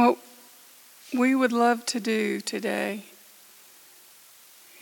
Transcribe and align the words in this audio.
What 0.00 0.16
we 1.12 1.34
would 1.34 1.52
love 1.52 1.84
to 1.84 2.00
do 2.00 2.40
today 2.40 3.04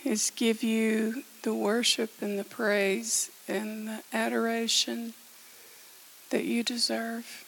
is 0.05 0.31
give 0.33 0.63
you 0.63 1.23
the 1.43 1.53
worship 1.53 2.21
and 2.21 2.39
the 2.39 2.45
praise 2.45 3.29
and 3.45 3.85
the 3.89 3.99
adoration 4.13 5.13
that 6.29 6.45
you 6.45 6.63
deserve. 6.63 7.43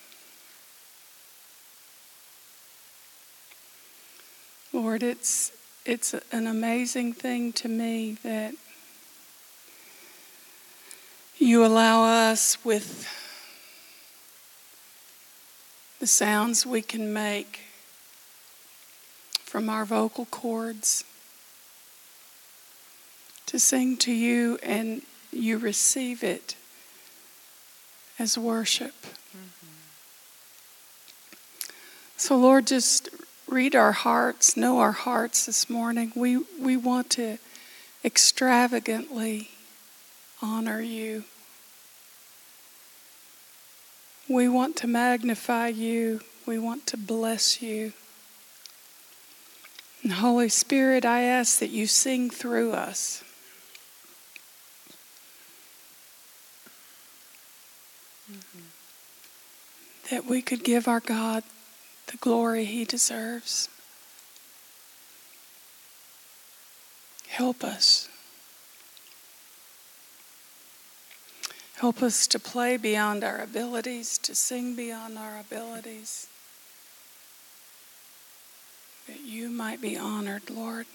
Lord, 4.73 5.01
it's 5.01 5.53
it's 5.85 6.13
an 6.33 6.47
amazing 6.47 7.13
thing 7.13 7.53
to 7.53 7.69
me 7.69 8.17
that 8.21 8.53
you 11.37 11.65
allow 11.65 12.03
us 12.03 12.57
with 12.65 13.07
the 16.01 16.07
sounds 16.07 16.65
we 16.65 16.81
can 16.81 17.13
make 17.13 17.59
from 19.43 19.69
our 19.69 19.85
vocal 19.85 20.25
cords 20.25 21.03
to 23.45 23.59
sing 23.59 23.95
to 23.95 24.11
you 24.11 24.57
and 24.63 25.03
you 25.31 25.59
receive 25.59 26.23
it 26.23 26.55
as 28.17 28.35
worship. 28.35 28.95
Mm-hmm. 29.03 29.67
So, 32.17 32.35
Lord, 32.35 32.65
just 32.65 33.09
read 33.47 33.75
our 33.75 33.91
hearts, 33.91 34.57
know 34.57 34.79
our 34.79 34.93
hearts 34.93 35.45
this 35.45 35.69
morning. 35.69 36.13
We, 36.15 36.37
we 36.59 36.77
want 36.77 37.11
to 37.11 37.37
extravagantly 38.03 39.51
honor 40.41 40.81
you. 40.81 41.25
We 44.31 44.47
want 44.47 44.77
to 44.77 44.87
magnify 44.87 45.67
you. 45.67 46.21
We 46.45 46.57
want 46.57 46.87
to 46.87 46.97
bless 46.97 47.61
you. 47.61 47.91
And 50.03 50.13
Holy 50.13 50.47
Spirit, 50.47 51.03
I 51.03 51.23
ask 51.23 51.59
that 51.59 51.69
you 51.69 51.85
sing 51.85 52.29
through 52.29 52.71
us. 52.71 53.25
Mm-hmm. 58.31 58.59
That 60.11 60.25
we 60.25 60.41
could 60.41 60.63
give 60.63 60.87
our 60.87 61.01
God 61.01 61.43
the 62.07 62.15
glory 62.15 62.63
he 62.63 62.85
deserves. 62.85 63.67
Help 67.27 67.65
us. 67.65 68.07
Help 71.81 72.03
us 72.03 72.27
to 72.27 72.37
play 72.37 72.77
beyond 72.77 73.23
our 73.23 73.39
abilities, 73.39 74.19
to 74.19 74.35
sing 74.35 74.75
beyond 74.75 75.17
our 75.17 75.39
abilities, 75.39 76.27
that 79.07 79.21
you 79.21 79.49
might 79.49 79.81
be 79.81 79.97
honored, 79.97 80.47
Lord. 80.51 80.85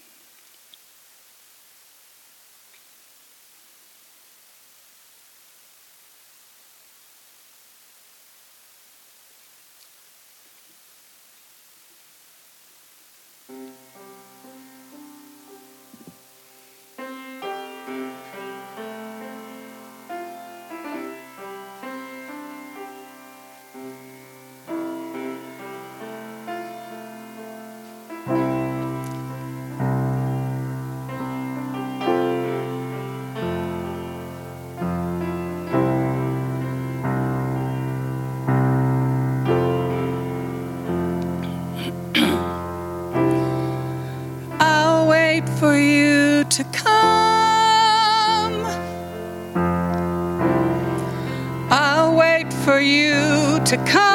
To 53.76 53.84
come. 53.84 54.06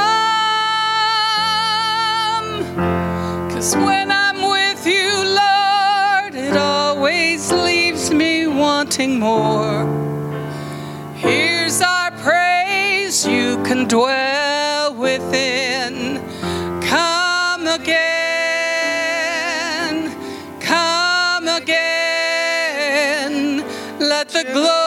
Cause 3.52 3.76
when 3.76 4.12
I'm 4.12 4.42
with 4.50 4.88
you, 4.88 5.12
Lord, 5.42 6.36
it 6.36 6.58
always 6.58 7.52
leaves 7.52 8.12
me 8.12 8.48
wanting 8.48 9.20
more. 9.20 9.86
Here's 11.16 11.82
our 11.82 12.12
praise, 12.12 13.26
you 13.28 13.62
can 13.64 13.88
dwell 13.88 14.96
within. 14.96 16.20
Come 16.82 17.68
again. 17.68 18.02
Come 20.60 21.48
again, 21.48 22.84
let 24.00 24.30
the 24.30 24.44
glory 24.54 24.81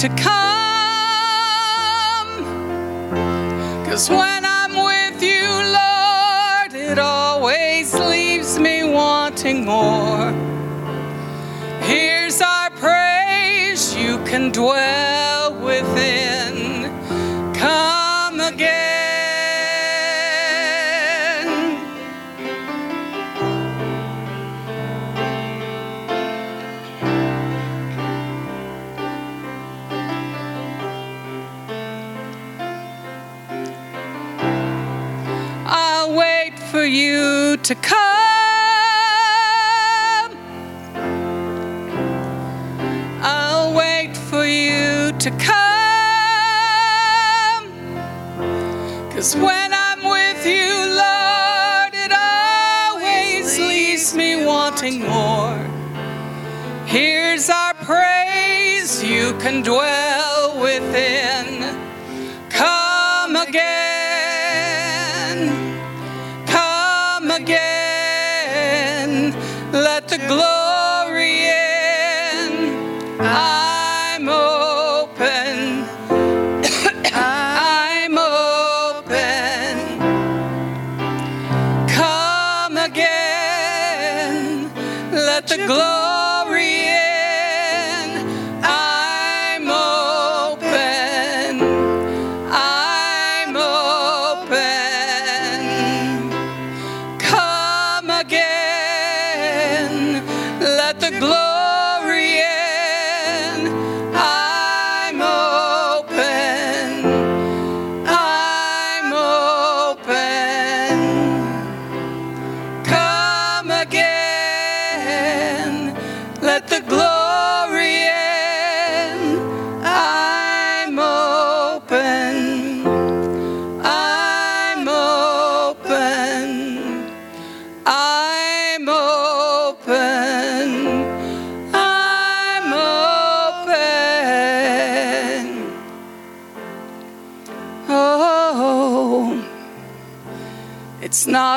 to 0.00 0.08
come. 0.08 0.30
Cause 3.84 4.08
when 4.08 4.46
I'm 4.46 4.72
with 4.82 5.22
you, 5.22 5.46
Lord, 5.46 6.72
it 6.72 6.98
always 6.98 7.92
leaves 7.92 8.58
me 8.58 8.82
wanting 8.82 9.66
more. 9.66 10.32
Here's 11.82 12.40
our 12.40 12.70
praise, 12.70 13.94
you 13.94 14.16
can 14.24 14.50
dwell 14.52 15.39
you 36.90 37.56
to 37.58 37.74
come. 37.76 37.98
I'll 43.22 43.72
wait 43.74 44.16
for 44.16 44.44
you 44.44 45.12
to 45.18 45.30
come. 45.30 45.50
Cause 49.12 49.36
when 49.36 49.72
I'm 49.72 50.02
with 50.02 50.44
you, 50.44 50.68
Lord, 51.04 51.94
it 51.94 52.12
always 52.12 53.58
leaves 53.58 54.14
me 54.14 54.44
wanting 54.44 55.00
more. 55.06 55.58
Here's 56.86 57.48
our 57.48 57.74
praise, 57.74 59.02
you 59.04 59.32
can 59.38 59.62
dwell 59.62 60.60
within. 60.60 61.29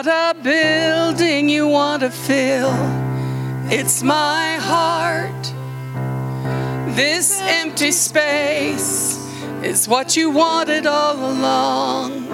Not 0.05 0.38
a 0.38 0.41
building 0.41 1.47
you 1.47 1.67
want 1.67 2.01
to 2.01 2.09
fill, 2.09 2.73
it's 3.71 4.03
my 4.03 4.57
heart. 4.59 5.53
This 6.95 7.39
empty 7.41 7.91
space 7.91 9.17
is 9.63 9.88
what 9.88 10.17
you 10.17 10.29
wanted 10.29 10.85
all 10.85 11.15
along. 11.15 12.27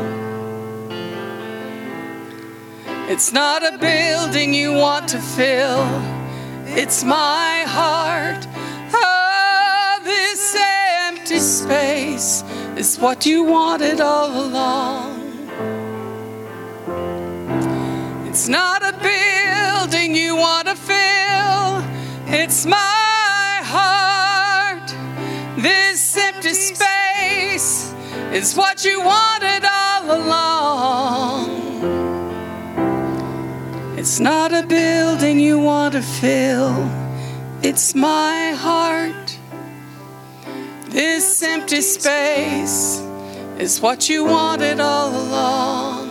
It's 3.07 3.31
not 3.31 3.61
a 3.61 3.77
building 3.77 4.53
you 4.53 4.73
want 4.73 5.07
to 5.09 5.19
fill, 5.19 5.85
it's 6.65 7.03
my 7.03 7.65
heart. 7.67 8.47
Oh, 8.93 9.99
this 10.03 10.55
empty 11.07 11.39
space 11.39 12.43
is 12.75 12.97
what 12.97 13.25
you 13.25 13.43
wanted 13.43 14.01
all 14.01 14.31
along. 14.47 15.08
It's 18.39 18.47
not 18.47 18.81
a 18.83 18.93
building 18.93 20.15
you 20.15 20.37
want 20.37 20.69
to 20.69 20.75
fill, 20.75 21.83
it's 22.25 22.65
my 22.65 23.59
heart. 23.65 24.95
This 25.57 26.15
empty 26.15 26.53
space 26.53 27.93
is 28.31 28.55
what 28.55 28.85
you 28.85 29.01
wanted 29.03 29.65
all 29.65 30.05
along. 30.19 31.49
It's 33.97 34.21
not 34.21 34.53
a 34.53 34.63
building 34.65 35.37
you 35.41 35.59
want 35.59 35.95
to 35.95 36.01
fill, 36.01 36.89
it's 37.61 37.93
my 37.93 38.51
heart. 38.51 39.37
This 40.87 41.43
empty 41.43 41.81
space 41.81 43.01
is 43.57 43.81
what 43.81 44.07
you 44.07 44.23
wanted 44.23 44.79
all 44.79 45.09
along. 45.09 46.08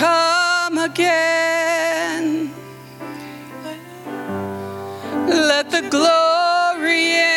Come 0.00 0.78
again. 0.78 2.50
Let 5.28 5.70
the 5.70 5.82
glory 5.90 7.29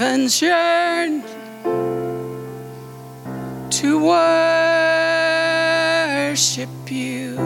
heavens 0.00 0.40
yearn 0.40 1.22
to 3.68 3.98
worship 6.22 6.70
you. 6.90 7.36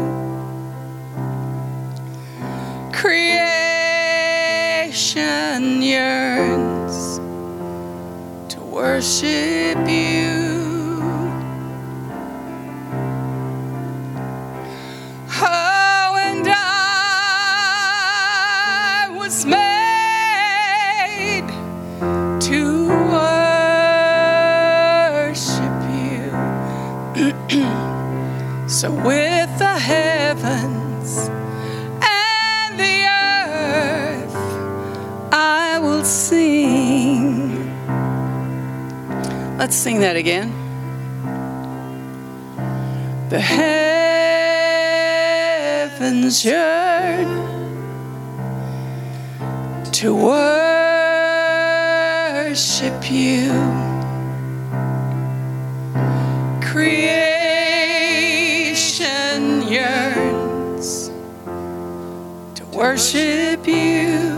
Creation 2.93 3.43
yearns 5.83 7.19
to 8.49 8.61
worship 8.61 9.89
you. 9.89 10.44
So, 28.85 28.93
with 28.93 29.51
the 29.59 29.79
heavens 29.79 31.31
and 32.03 32.79
the 32.79 33.07
earth, 33.09 34.37
I 35.33 35.79
will 35.79 36.05
sing. 36.05 37.71
Let's 39.57 39.75
sing 39.75 40.01
that 40.01 40.17
again. 40.17 40.53
The 43.31 43.41
heavens 45.91 46.45
yearn 46.45 47.27
to 49.93 50.15
worship 50.15 50.31
you. 53.11 53.74
Worship 62.95 63.67
you. 63.67 64.34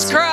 Jesus 0.00 0.12
Christ. 0.12 0.29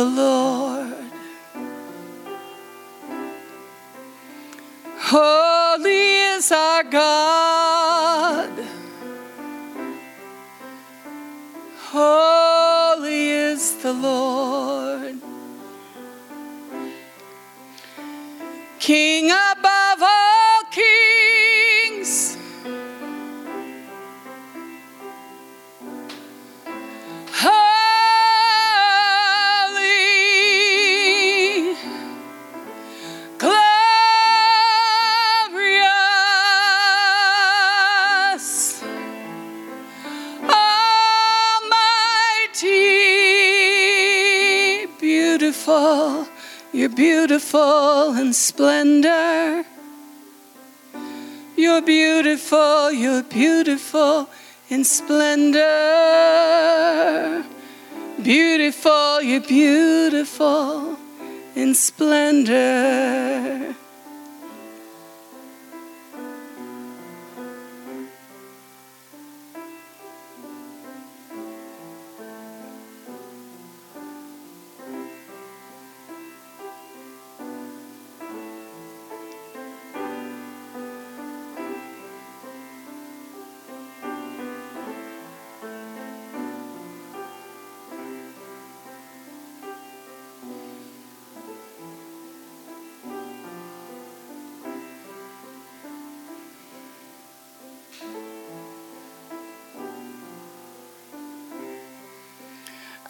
the 0.00 0.06
Lord. 0.06 0.39
In 54.80 54.84
splendor. 54.84 55.60
Beautiful, 58.22 59.20
you're 59.20 59.42
beautiful 59.42 60.96
in 61.54 61.74
splendor. 61.74 63.69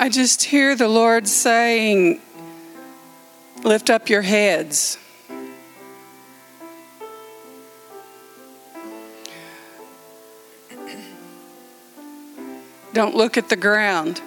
I 0.03 0.09
just 0.09 0.43
hear 0.45 0.75
the 0.75 0.89
Lord 0.89 1.29
saying, 1.29 2.23
Lift 3.63 3.91
up 3.91 4.09
your 4.09 4.23
heads. 4.23 4.97
Don't 12.95 13.15
look 13.15 13.37
at 13.37 13.51
the 13.51 13.57
ground. 13.57 14.23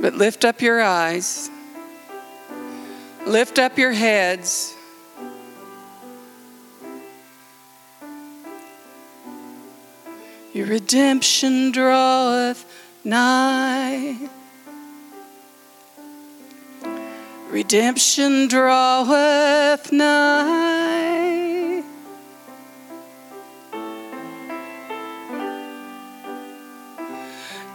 But 0.00 0.14
lift 0.14 0.44
up 0.44 0.60
your 0.60 0.82
eyes, 0.82 1.48
lift 3.28 3.60
up 3.60 3.78
your 3.78 3.92
heads, 3.92 4.74
redemption 10.72 11.70
draweth 11.70 12.64
nigh. 13.04 14.16
Redemption 17.50 18.48
draweth 18.48 19.92
nigh. 19.92 21.82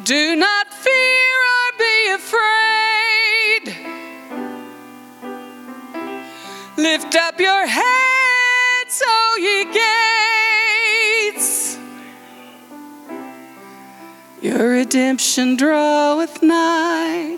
Do 0.03 0.35
not 0.35 0.56
Your 14.57 14.69
redemption 14.69 15.55
draweth 15.55 16.41
nigh. 16.41 17.37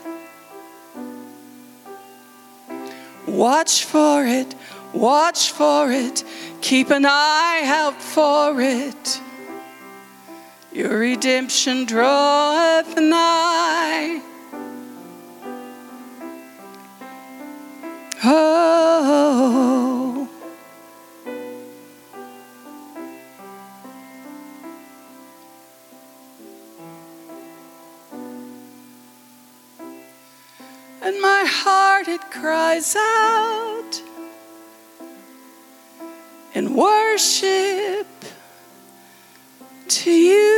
Watch 3.27 3.83
for 3.83 4.25
it, 4.25 4.55
watch 4.93 5.51
for 5.51 5.91
it, 5.91 6.23
keep 6.61 6.89
an 6.91 7.05
eye 7.05 7.63
out 7.65 8.01
for 8.01 8.61
it. 8.61 9.19
Your 10.71 10.97
redemption 10.97 11.83
draweth 11.83 12.95
nigh. 12.97 14.21
Oh. 18.23 19.18
Cries 32.79 32.95
out 32.95 34.01
in 36.53 36.75
worship 36.75 38.07
to 39.89 40.11
you. 40.11 40.48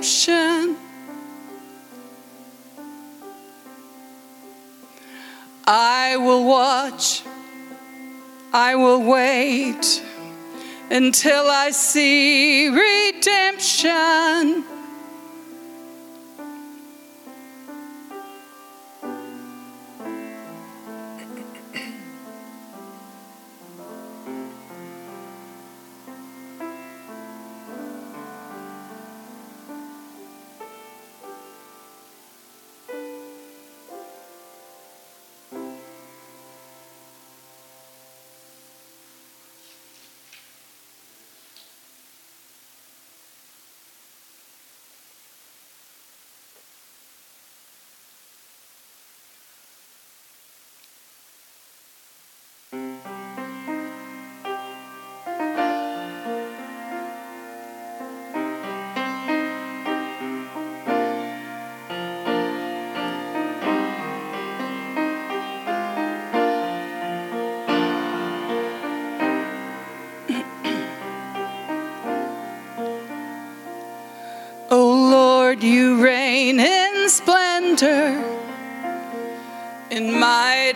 Redemption. 0.00 0.76
I 5.66 6.16
will 6.16 6.44
watch, 6.46 7.22
I 8.52 8.74
will 8.76 9.02
wait 9.02 10.02
until 10.90 11.48
I 11.48 11.70
see 11.70 12.68
redemption. 12.68 14.64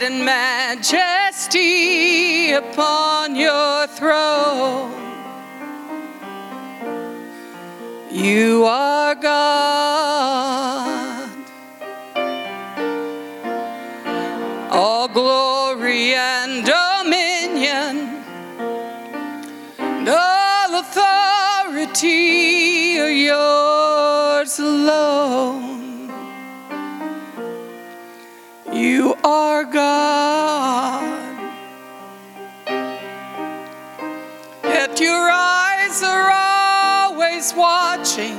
And 0.05 0.25
majesty 0.25 1.73
upon 2.53 3.35
your 3.35 3.87
throne. 3.87 4.93
You 8.11 8.65
are 8.67 9.15
God. 9.15 10.05
All 14.71 15.09
glory 15.09 16.13
and 16.13 16.67
dominion 16.67 18.23
and 19.79 20.09
all 20.09 20.81
authority 20.81 22.44
watching. 38.15 38.39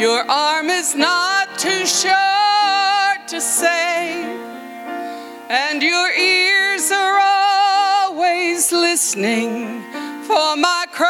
Your 0.00 0.22
arm 0.30 0.68
is 0.68 0.94
not 0.94 1.58
too 1.58 1.86
short 1.86 3.28
to 3.28 3.40
save 3.40 4.26
and 5.48 5.82
your 5.82 6.10
ears 6.12 6.90
are 6.90 7.18
always 7.22 8.72
listening 8.72 9.82
for 10.24 10.56
my 10.56 10.84
cry. 10.92 11.06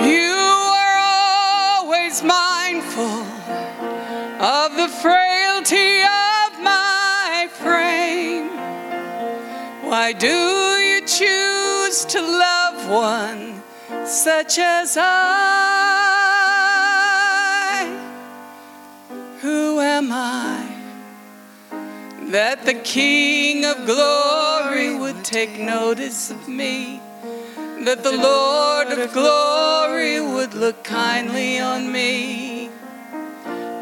You 0.00 0.34
are 0.82 0.98
always 1.00 2.22
mindful 2.22 3.22
of 4.44 4.76
the 4.76 4.88
frailty 4.88 6.02
of 6.02 6.60
my 6.62 7.48
frame. 7.52 8.50
Why 9.88 10.12
do 10.12 10.53
one 12.94 13.62
such 14.06 14.58
as 14.58 14.96
I? 14.96 15.04
Who 19.40 19.80
am 19.80 20.12
I 20.12 20.64
that 22.30 22.64
the 22.64 22.74
King 22.74 23.64
of 23.64 23.84
glory 23.84 24.94
would 24.96 25.24
take 25.24 25.58
notice 25.58 26.30
of 26.30 26.46
me? 26.48 27.00
That 27.84 28.04
the 28.04 28.12
Lord 28.12 28.88
of 28.96 29.12
glory 29.12 30.20
would 30.20 30.54
look 30.54 30.84
kindly 30.84 31.58
on 31.58 31.90
me 31.90 32.70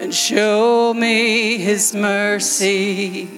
and 0.00 0.14
show 0.14 0.94
me 0.94 1.58
his 1.58 1.94
mercy? 1.94 3.28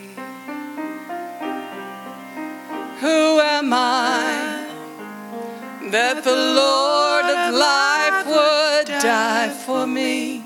Who 3.01 3.41
am 3.41 3.73
I 3.73 4.44
that 5.95 6.25
the 6.25 6.35
Lord 6.35 7.25
of 7.25 7.55
life 7.55 8.27
would 8.27 8.87
die 9.01 9.49
for 9.65 9.87
me? 9.87 10.43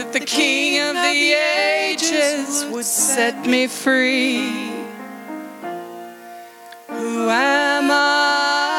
that 0.00 0.14
the 0.14 0.20
King 0.20 0.80
of 0.88 0.94
the 0.94 1.32
ages 1.32 2.64
would 2.72 2.86
set 2.86 3.44
me 3.44 3.66
free. 3.66 4.48
Who 6.88 7.28
am 7.28 7.90
I? 7.90 8.69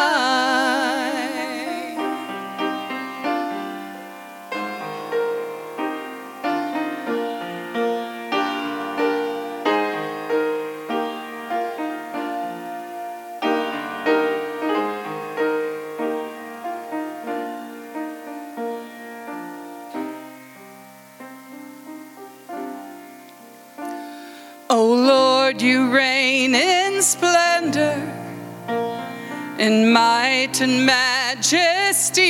In 29.62 29.92
might 29.94 30.60
and 30.60 30.88
majesty 30.88 32.26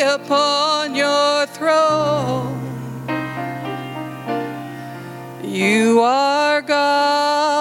upon 0.00 0.94
your 0.94 1.44
throne. 1.44 2.56
You 5.44 6.00
are 6.00 6.62
God. 6.62 7.55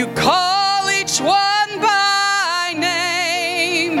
You 0.00 0.08
call 0.14 0.88
each 0.88 1.20
one 1.20 1.78
by 1.78 2.74
name. 2.74 3.96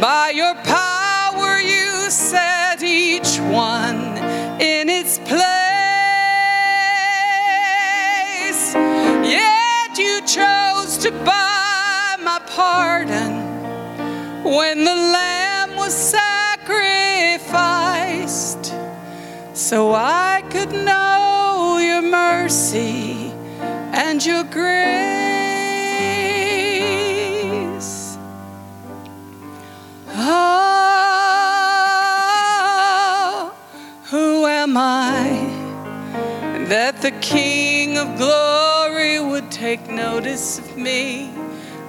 By 0.00 0.32
your 0.34 0.54
power, 0.54 1.60
you 1.60 2.08
set 2.08 2.82
each 2.82 3.38
one 3.40 4.16
in 4.58 4.88
its 4.88 5.18
place. 5.18 5.44
Yet 9.38 9.98
you 9.98 10.22
chose 10.22 10.96
to 11.04 11.10
buy 11.10 12.16
my 12.20 12.40
pardon 12.46 13.34
when 14.44 14.84
the 14.84 14.96
lamb 14.96 15.76
was 15.76 15.92
sacrificed, 15.92 16.72
so 19.52 19.92
I 19.92 20.42
could 20.48 20.72
know 20.72 21.76
your 21.82 22.00
mercy 22.00 23.30
and 23.92 24.24
your 24.24 24.44
grace. 24.44 25.33
Oh, 30.26 30.32
who 34.04 34.46
am 34.46 34.74
I 34.74 35.50
that 36.68 37.02
the 37.02 37.10
King 37.20 37.98
of 37.98 38.16
glory 38.16 39.20
would 39.20 39.50
take 39.50 39.90
notice 39.90 40.58
of 40.58 40.78
me? 40.78 41.30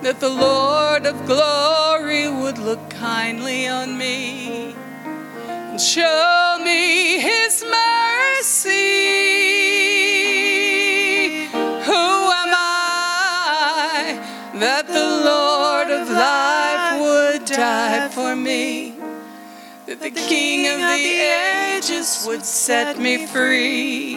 That 0.01 0.19
the 0.19 0.27
Lord 0.27 1.05
of 1.05 1.25
glory 1.25 2.27
would 2.27 2.57
look 2.57 2.89
kindly 2.89 3.69
on 3.69 3.97
me 3.97 4.75
and 5.47 5.79
show 5.79 6.59
me 6.61 7.19
his 7.19 7.63
mercy. 7.63 8.65
Who 11.87 12.03
am 12.41 12.51
I 12.53 14.19
that 14.55 14.87
the 14.87 15.07
Lord 15.23 15.89
of 15.89 16.09
life 16.09 16.54
for 18.11 18.35
me? 18.35 18.95
That 19.85 19.99
the 19.99 20.11
King 20.11 20.67
of 20.73 20.79
the 20.79 21.75
ages 21.75 22.25
would 22.27 22.43
set 22.43 22.97
me 22.97 23.27
free. 23.27 24.15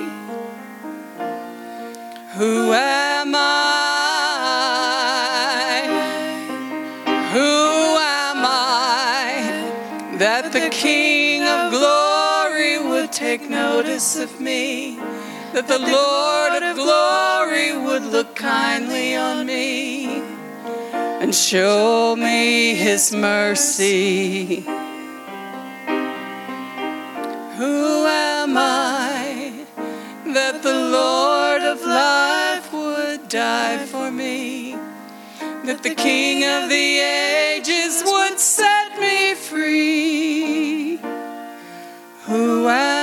Who 2.37 2.73
am 2.73 3.35
I? 3.35 3.39
Who 7.33 7.39
am 7.39 8.45
I 8.47 10.17
that 10.19 10.53
the 10.53 10.69
King 10.71 11.43
of 11.43 11.73
glory 11.73 12.79
would 12.79 13.13
take 13.13 13.49
notice 13.49 14.17
of 14.17 14.41
me? 14.41 14.99
That 15.53 15.69
the 15.69 15.79
Lord 15.79 16.63
of 16.63 16.77
glory 16.77 17.77
would 17.77 18.05
look 18.05 18.35
kindly 18.35 19.17
on 19.17 19.47
me 19.47 20.28
and 21.21 21.35
show 21.35 22.15
me 22.15 22.75
his 22.75 23.13
mercy. 23.13 24.61
Who 27.57 28.07
am 28.07 28.57
I 28.57 29.65
that 30.27 30.63
the 30.63 30.75
Lord 30.75 31.63
of 31.63 31.81
life 31.83 32.73
would 32.73 33.29
die 33.29 33.85
for 33.87 34.11
me? 34.13 34.77
That 35.65 35.83
the 35.83 35.95
King 35.95 36.45
of 36.45 36.69
the 36.69 37.01
ages 37.01 38.03
would 38.07 38.39
set 38.39 38.99
me 39.01 39.35
free? 39.35 40.99
Who 42.27 42.69
am 42.69 42.98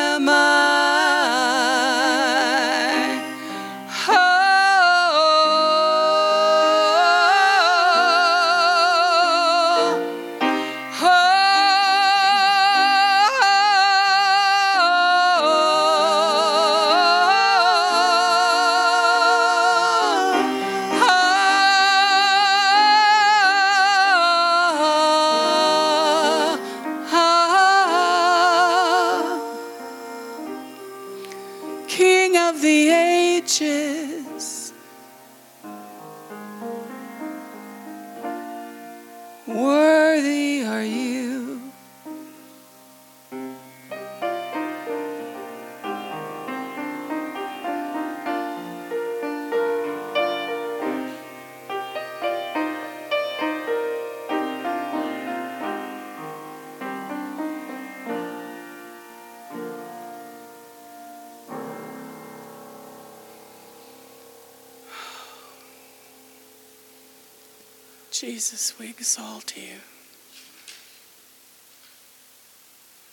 Jesus, 68.45 68.77
we 68.77 68.89
exalt 68.89 69.58
you. 69.58 69.79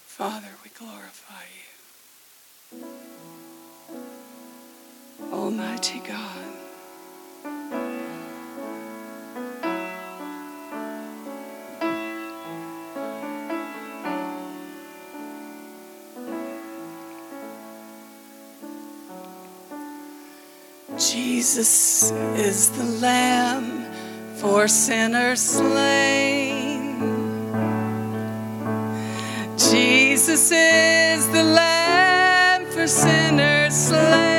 Father, 0.04 0.50
we 0.62 0.68
glorify 0.78 1.46
you. 2.76 2.84
Almighty 5.32 6.00
God. 6.00 6.48
Jesus 20.98 22.10
is 22.36 22.68
the 22.72 22.84
Lamb 23.00 23.71
for 24.42 24.66
sinners 24.66 25.40
slain. 25.40 26.98
Jesus 29.56 30.50
is 30.50 31.28
the 31.28 31.44
Lamb 31.44 32.66
for 32.72 32.88
sinners 32.88 33.72
slain. 33.72 34.31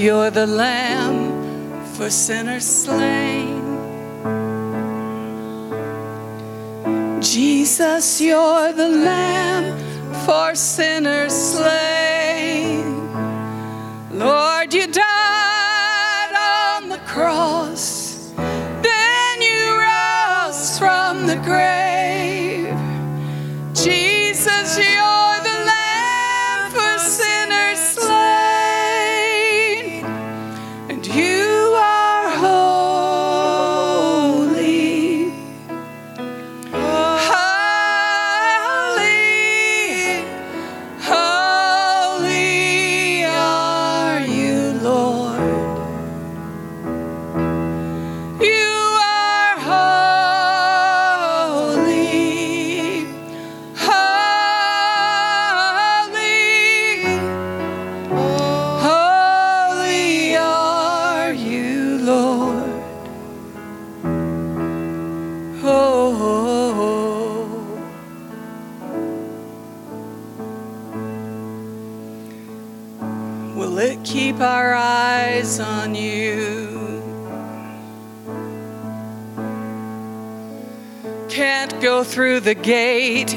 You're 0.00 0.30
the 0.30 0.46
lamb 0.46 1.84
for 1.94 2.08
sinners 2.08 2.64
slain. 2.64 3.60
Jesus, 7.20 8.18
you're 8.18 8.72
the 8.72 8.88
lamb 8.88 9.66
for 10.24 10.54
sinners 10.54 11.34
slain. 11.34 12.82
Lord, 14.10 14.49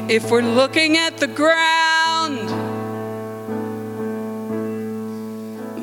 if 0.08 0.30
we're 0.30 0.42
looking 0.42 0.98
at 0.98 1.18
the 1.18 1.26
ground. 1.26 2.50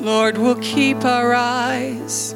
Lord, 0.04 0.38
we'll 0.38 0.56
keep 0.56 1.04
our 1.04 1.32
eyes 1.34 2.31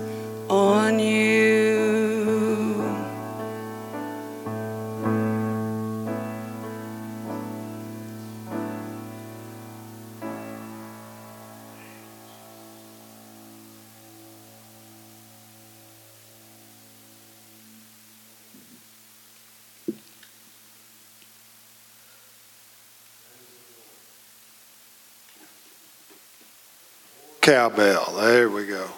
Cowbell, 27.46 28.12
there 28.16 28.50
we 28.50 28.66
go. 28.66 28.88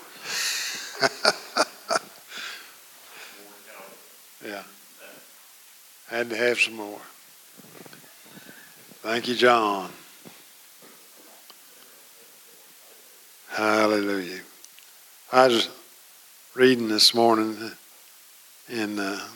yeah. 4.43 4.63
Had 6.09 6.31
to 6.31 6.37
have 6.39 6.59
some 6.59 6.77
more. 6.77 6.99
Thank 9.03 9.29
you, 9.29 9.35
John. 9.35 9.91
Hallelujah. 13.51 14.41
I 15.31 15.49
was 15.49 15.69
reading 16.55 16.89
this 16.89 17.13
morning 17.13 17.73
in 18.67 18.99
uh, 18.99 19.29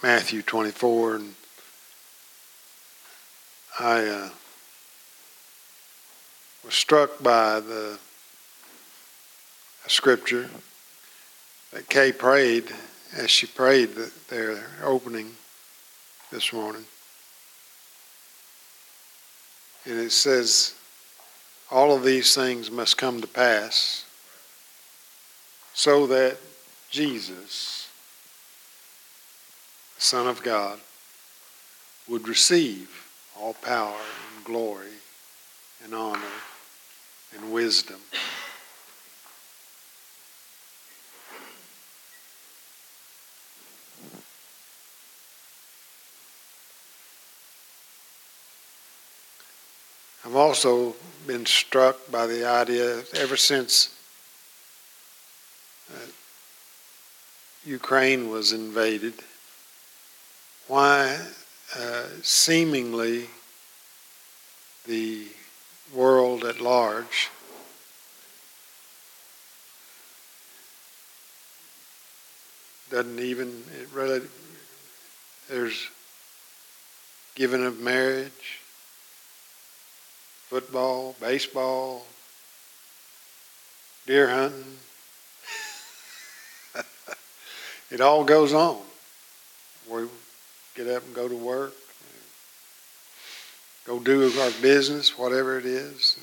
Matthew 0.00 0.42
24, 0.42 1.16
and 1.16 1.34
I 3.80 4.06
uh, 4.06 4.28
was 6.64 6.74
struck 6.74 7.20
by 7.20 7.58
the 7.58 7.98
scripture 9.90 10.48
that 11.72 11.88
Kay 11.88 12.12
prayed 12.12 12.64
as 13.16 13.30
she 13.30 13.46
prayed 13.46 13.90
their 14.28 14.64
opening 14.84 15.32
this 16.30 16.52
morning. 16.52 16.84
And 19.84 19.98
it 19.98 20.12
says, 20.12 20.74
all 21.72 21.94
of 21.94 22.04
these 22.04 22.34
things 22.34 22.70
must 22.70 22.96
come 22.96 23.20
to 23.20 23.26
pass 23.26 24.04
so 25.74 26.06
that 26.06 26.36
Jesus, 26.90 27.88
the 29.96 30.02
Son 30.02 30.28
of 30.28 30.42
God, 30.42 30.78
would 32.08 32.28
receive 32.28 33.08
all 33.36 33.54
power 33.54 33.98
and 34.36 34.44
glory 34.44 34.92
and 35.82 35.94
honor 35.94 36.20
and 37.36 37.52
wisdom. 37.52 38.00
I've 50.24 50.36
also 50.36 50.94
been 51.26 51.46
struck 51.46 51.96
by 52.10 52.26
the 52.26 52.46
idea 52.46 53.02
ever 53.14 53.36
since 53.36 53.94
uh, 55.90 56.06
Ukraine 57.64 58.28
was 58.28 58.52
invaded, 58.52 59.14
why 60.68 61.18
uh, 61.76 62.04
seemingly 62.22 63.28
the 64.86 65.26
world 65.94 66.44
at 66.44 66.60
large 66.60 67.30
doesn't 72.90 73.20
even, 73.20 73.64
it 73.80 73.88
really, 73.94 74.20
there's 75.48 75.88
giving 77.36 77.64
of 77.64 77.80
marriage, 77.80 78.59
football, 80.50 81.14
baseball, 81.20 82.04
deer 84.04 84.28
hunting. 84.28 84.64
it 87.92 88.00
all 88.00 88.24
goes 88.24 88.52
on. 88.52 88.80
We 89.88 90.08
get 90.74 90.88
up 90.88 91.04
and 91.04 91.14
go 91.14 91.28
to 91.28 91.36
work, 91.36 91.72
go 93.86 94.00
do 94.00 94.32
our 94.40 94.50
business, 94.60 95.16
whatever 95.16 95.56
it 95.56 95.66
is. 95.66 96.18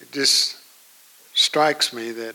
It 0.00 0.10
just 0.10 0.56
strikes 1.32 1.92
me 1.92 2.10
that 2.10 2.34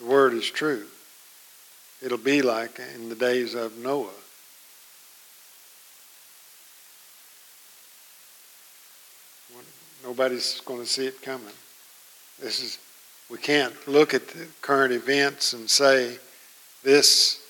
the 0.00 0.06
word 0.06 0.34
is 0.34 0.50
true. 0.50 0.86
It'll 2.02 2.18
be 2.18 2.42
like 2.42 2.80
in 2.96 3.08
the 3.08 3.14
days 3.14 3.54
of 3.54 3.78
Noah. 3.78 4.10
Nobody's 10.06 10.60
going 10.60 10.80
to 10.80 10.86
see 10.86 11.06
it 11.06 11.20
coming. 11.20 11.52
This 12.40 12.62
is 12.62 12.78
we 13.28 13.38
can't 13.38 13.74
look 13.88 14.14
at 14.14 14.28
the 14.28 14.46
current 14.62 14.92
events 14.92 15.52
and 15.52 15.68
say 15.68 16.16
this 16.84 17.42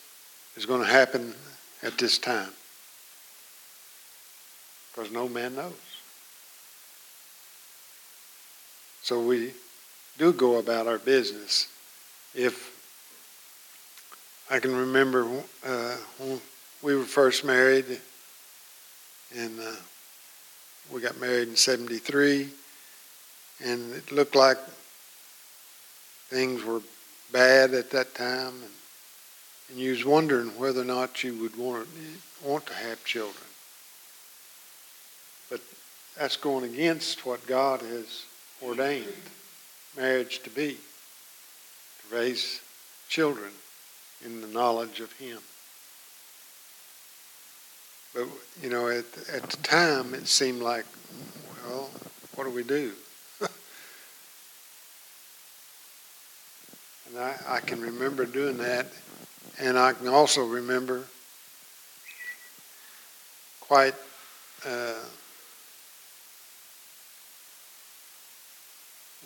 is 0.56 0.64
going 0.64 0.80
to 0.80 0.86
happen 0.88 1.34
at 1.82 1.98
this 1.98 2.16
time 2.16 2.48
because 4.88 5.12
no 5.12 5.28
man 5.28 5.54
knows. 5.54 5.74
So 9.02 9.20
we 9.20 9.52
do 10.16 10.32
go 10.32 10.58
about 10.58 10.86
our 10.86 10.98
business. 10.98 11.68
If 12.34 12.72
I 14.50 14.60
can 14.60 14.74
remember 14.74 15.26
uh, 15.62 15.96
when 16.18 16.40
we 16.80 16.96
were 16.96 17.04
first 17.04 17.44
married, 17.44 18.00
and 19.36 19.60
uh, 19.60 19.72
we 20.92 21.00
got 21.00 21.20
married 21.20 21.48
in 21.48 21.56
73, 21.56 22.48
and 23.64 23.94
it 23.94 24.12
looked 24.12 24.34
like 24.34 24.58
things 26.28 26.64
were 26.64 26.80
bad 27.32 27.74
at 27.74 27.90
that 27.90 28.14
time, 28.14 28.54
and, 28.62 28.72
and 29.70 29.78
you 29.78 29.90
was 29.90 30.04
wondering 30.04 30.48
whether 30.58 30.82
or 30.82 30.84
not 30.84 31.24
you 31.24 31.34
would 31.40 31.56
want 31.56 31.88
want 32.44 32.66
to 32.66 32.74
have 32.74 33.02
children. 33.04 33.46
But 35.50 35.60
that's 36.16 36.36
going 36.36 36.64
against 36.64 37.26
what 37.26 37.46
God 37.46 37.80
has 37.80 38.24
ordained 38.62 39.06
marriage 39.96 40.40
to 40.42 40.50
be, 40.50 40.76
to 42.08 42.14
raise 42.14 42.60
children 43.08 43.50
in 44.24 44.40
the 44.40 44.48
knowledge 44.48 45.00
of 45.00 45.12
Him. 45.12 45.38
But, 48.16 48.28
you 48.62 48.70
know, 48.70 48.88
at, 48.88 49.04
at 49.30 49.42
the 49.42 49.58
time, 49.58 50.14
it 50.14 50.26
seemed 50.26 50.62
like, 50.62 50.86
well, 51.66 51.90
what 52.34 52.44
do 52.44 52.50
we 52.50 52.62
do? 52.62 52.92
and 53.40 53.50
I, 57.18 57.34
I 57.46 57.60
can 57.60 57.82
remember 57.82 58.24
doing 58.24 58.56
that. 58.56 58.86
And 59.60 59.78
I 59.78 59.92
can 59.92 60.08
also 60.08 60.46
remember 60.46 61.04
quite 63.60 63.94
uh, 64.66 64.94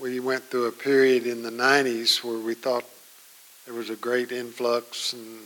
we 0.00 0.18
went 0.18 0.42
through 0.44 0.66
a 0.66 0.72
period 0.72 1.26
in 1.26 1.42
the 1.42 1.50
90s 1.50 2.24
where 2.24 2.38
we 2.38 2.54
thought 2.54 2.84
there 3.66 3.74
was 3.74 3.90
a 3.90 3.96
great 3.96 4.32
influx 4.32 5.12
and, 5.12 5.40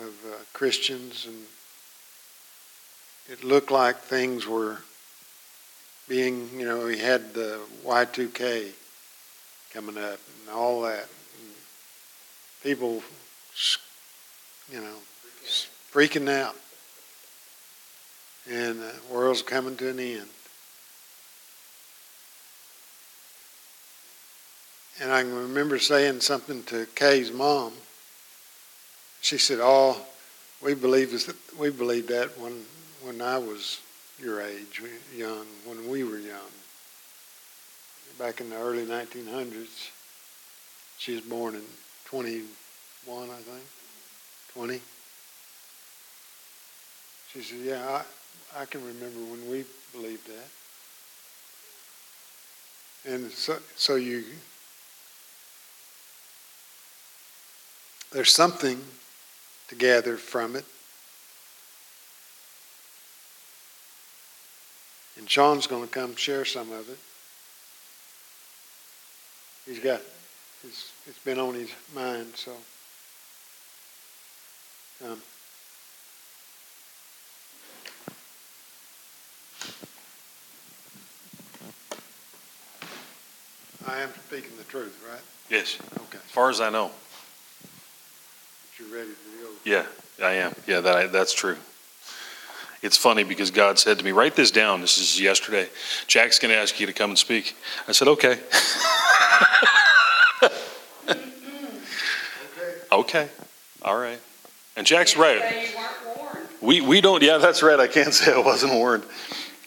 of 0.00 0.14
uh, 0.26 0.36
Christians, 0.52 1.26
and 1.26 1.36
it 3.28 3.44
looked 3.44 3.70
like 3.70 3.98
things 3.98 4.46
were 4.46 4.78
being, 6.08 6.48
you 6.58 6.64
know, 6.64 6.86
we 6.86 6.98
had 6.98 7.34
the 7.34 7.60
Y2K 7.84 8.70
coming 9.72 9.98
up 9.98 10.18
and 10.40 10.54
all 10.54 10.82
that. 10.82 11.06
And 11.38 11.54
people, 12.62 13.02
you 14.72 14.80
know, 14.80 14.94
freaking 15.92 16.30
out. 16.30 16.56
And 18.50 18.80
the 18.80 18.94
world's 19.12 19.42
coming 19.42 19.76
to 19.76 19.90
an 19.90 20.00
end. 20.00 20.28
And 25.00 25.12
I 25.12 25.20
remember 25.20 25.78
saying 25.78 26.20
something 26.20 26.62
to 26.64 26.86
Kay's 26.94 27.30
mom. 27.30 27.72
She 29.20 29.36
said, 29.36 29.58
"Oh, 29.60 30.00
we 30.60 30.74
believe 30.74 31.12
we 31.56 31.70
believed 31.70 32.08
that 32.08 32.36
when 32.38 32.64
when 33.02 33.20
I 33.20 33.38
was 33.38 33.80
your 34.18 34.42
age, 34.42 34.82
young, 35.14 35.46
when 35.64 35.88
we 35.88 36.04
were 36.04 36.18
young, 36.18 36.50
back 38.18 38.40
in 38.40 38.50
the 38.50 38.56
early 38.56 38.84
1900s. 38.84 39.90
She 40.98 41.14
was 41.14 41.22
born 41.22 41.54
in 41.54 41.62
21, 42.06 43.30
I 43.30 43.36
think, 43.36 43.64
20. 44.54 44.80
She 47.32 47.42
said, 47.42 47.58
"Yeah, 47.60 48.02
I 48.56 48.62
I 48.62 48.64
can 48.64 48.84
remember 48.84 49.20
when 49.20 49.48
we 49.48 49.64
believed 49.92 50.26
that." 50.26 50.48
And 53.04 53.30
so, 53.30 53.60
so 53.76 53.94
you 53.94 54.24
There's 58.10 58.32
something 58.32 58.82
to 59.68 59.74
gather 59.74 60.16
from 60.16 60.56
it. 60.56 60.64
And 65.28 65.32
Sean's 65.32 65.66
going 65.66 65.82
to 65.82 65.90
come 65.92 66.16
share 66.16 66.46
some 66.46 66.72
of 66.72 66.88
it. 66.88 66.96
He's 69.66 69.78
got, 69.78 70.00
it's, 70.64 70.90
it's 71.06 71.18
been 71.18 71.38
on 71.38 71.52
his 71.52 71.68
mind, 71.94 72.28
so. 72.34 72.52
Um, 75.04 75.20
I 83.86 83.98
am 84.00 84.08
speaking 84.28 84.56
the 84.56 84.64
truth, 84.64 84.98
right? 85.10 85.20
Yes, 85.50 85.76
Okay. 85.94 86.16
as 86.24 86.30
far 86.30 86.48
as 86.48 86.62
I 86.62 86.70
know. 86.70 86.90
You're 88.78 88.88
ready 88.88 89.10
to 89.10 89.42
go. 89.44 89.50
Yeah, 89.64 89.84
I 90.24 90.32
am. 90.36 90.54
Yeah, 90.66 90.80
that, 90.80 90.96
I- 90.96 91.06
that's 91.08 91.34
true. 91.34 91.58
It's 92.82 92.96
funny 92.96 93.24
because 93.24 93.50
God 93.50 93.78
said 93.78 93.98
to 93.98 94.04
me, 94.04 94.12
write 94.12 94.36
this 94.36 94.50
down. 94.50 94.80
This 94.80 94.98
is 94.98 95.20
yesterday. 95.20 95.68
Jack's 96.06 96.38
going 96.38 96.52
to 96.54 96.58
ask 96.58 96.78
you 96.78 96.86
to 96.86 96.92
come 96.92 97.10
and 97.10 97.18
speak. 97.18 97.56
I 97.88 97.92
said, 97.92 98.08
okay. 98.08 98.38
Okay, 102.90 103.28
all 103.82 103.98
right. 103.98 104.18
And 104.76 104.86
Jack's 104.86 105.16
right. 105.16 105.40
Say 105.40 105.70
you 105.70 105.76
weren't 105.76 106.18
warned. 106.18 106.48
We, 106.60 106.80
we 106.80 107.00
don't, 107.00 107.22
yeah, 107.22 107.38
that's 107.38 107.62
right. 107.62 107.78
I 107.78 107.86
can't 107.86 108.14
say 108.14 108.32
I 108.32 108.38
wasn't 108.38 108.72
warned. 108.72 109.04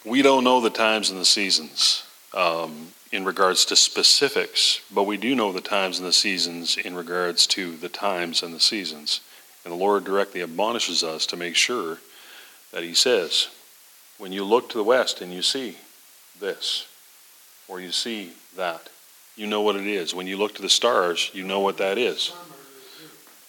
We 0.06 0.22
don't 0.22 0.44
know 0.44 0.60
the 0.60 0.72
times 0.72 1.12
and 1.12 1.20
the 1.20 1.26
seasons 1.26 2.04
um, 2.34 2.88
in 3.12 3.24
regards 3.24 3.66
to 3.66 3.76
specifics, 3.76 4.82
but 4.94 5.04
we 5.04 5.18
do 5.18 5.36
know 5.36 5.52
the 5.52 5.62
times 5.62 6.00
and 6.00 6.08
the 6.08 6.14
seasons 6.14 6.78
in 6.78 6.96
regards 6.96 7.46
to 7.48 7.76
the 7.78 7.90
times 7.90 8.42
and 8.42 8.56
the 8.56 8.60
seasons. 8.60 9.22
And 9.64 9.72
the 9.72 9.78
Lord 9.78 10.04
directly 10.04 10.42
admonishes 10.42 11.04
us 11.04 11.28
to 11.28 11.38
make 11.38 11.56
sure 11.56 12.00
that 12.72 12.84
He 12.84 12.94
says, 12.94 13.48
when 14.18 14.32
you 14.32 14.44
look 14.44 14.70
to 14.70 14.78
the 14.78 14.84
west 14.84 15.22
and 15.22 15.34
you 15.34 15.42
see 15.42 15.78
this, 16.40 16.88
or 17.68 17.80
you 17.80 17.92
see 17.92 18.34
that, 18.56 18.90
you 19.36 19.48
know 19.48 19.62
what 19.62 19.76
it 19.76 19.88
is. 19.88 20.14
When 20.14 20.28
you 20.28 20.38
look 20.38 20.56
to 20.56 20.62
the 20.62 20.70
stars, 20.70 21.32
you 21.34 21.44
know 21.44 21.62
what 21.62 21.78
that 21.78 21.98
is. 21.98 22.34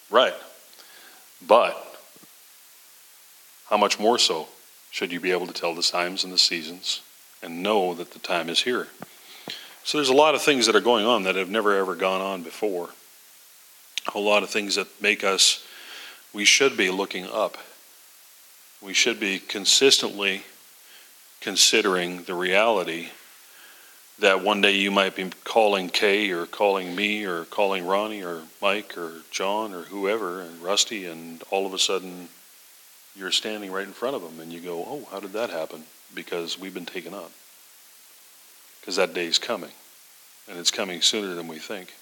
Right. 0.09 0.33
But 1.45 1.77
how 3.69 3.77
much 3.77 3.99
more 3.99 4.17
so 4.17 4.47
should 4.91 5.11
you 5.11 5.19
be 5.19 5.31
able 5.31 5.47
to 5.47 5.53
tell 5.53 5.75
the 5.75 5.81
times 5.81 6.23
and 6.23 6.31
the 6.31 6.37
seasons 6.37 7.01
and 7.41 7.61
know 7.61 7.93
that 7.93 8.11
the 8.11 8.19
time 8.19 8.49
is 8.49 8.61
here? 8.61 8.87
So 9.83 9.97
there's 9.97 10.09
a 10.09 10.13
lot 10.13 10.35
of 10.35 10.41
things 10.41 10.65
that 10.67 10.75
are 10.75 10.81
going 10.81 11.05
on 11.05 11.23
that 11.23 11.35
have 11.35 11.49
never 11.49 11.75
ever 11.77 11.95
gone 11.95 12.21
on 12.21 12.43
before. 12.43 12.89
A 14.15 14.19
lot 14.19 14.43
of 14.43 14.49
things 14.49 14.75
that 14.75 14.87
make 15.01 15.23
us, 15.23 15.65
we 16.33 16.45
should 16.45 16.77
be 16.77 16.89
looking 16.89 17.25
up. 17.25 17.57
We 18.83 18.93
should 18.93 19.17
be 19.17 19.39
consistently 19.39 20.43
considering 21.39 22.23
the 22.23 22.33
reality 22.33 23.07
that 24.19 24.43
one 24.43 24.59
day 24.59 24.73
you 24.73 24.91
might 24.91 25.15
be 25.15 25.29
calling 25.45 25.87
Kay 25.87 26.31
or 26.31 26.45
calling 26.45 26.93
me 26.93 27.23
or 27.23 27.45
calling 27.45 27.85
Ronnie 27.85 28.23
or 28.23 28.41
Mike 28.61 28.97
or 28.97 29.21
John 29.31 29.73
or 29.73 29.83
whoever 29.83 30.41
and 30.41 30.61
Rusty, 30.61 31.05
and 31.05 31.41
all 31.49 31.65
of 31.65 31.73
a 31.73 31.79
sudden 31.79 32.27
you're 33.15 33.31
standing 33.31 33.71
right 33.71 33.87
in 33.87 33.93
front 33.93 34.17
of 34.17 34.21
them 34.21 34.41
and 34.41 34.51
you 34.51 34.59
go, 34.59 34.83
Oh, 34.85 35.07
how 35.09 35.21
did 35.21 35.31
that 35.31 35.49
happen? 35.49 35.83
Because 36.13 36.59
we've 36.59 36.73
been 36.73 36.85
taken 36.85 37.13
up. 37.13 37.31
Because 38.81 38.97
that 38.97 39.13
day's 39.13 39.39
coming, 39.39 39.71
and 40.49 40.59
it's 40.59 40.71
coming 40.71 41.01
sooner 41.01 41.35
than 41.35 41.47
we 41.47 41.57
think. 41.57 41.93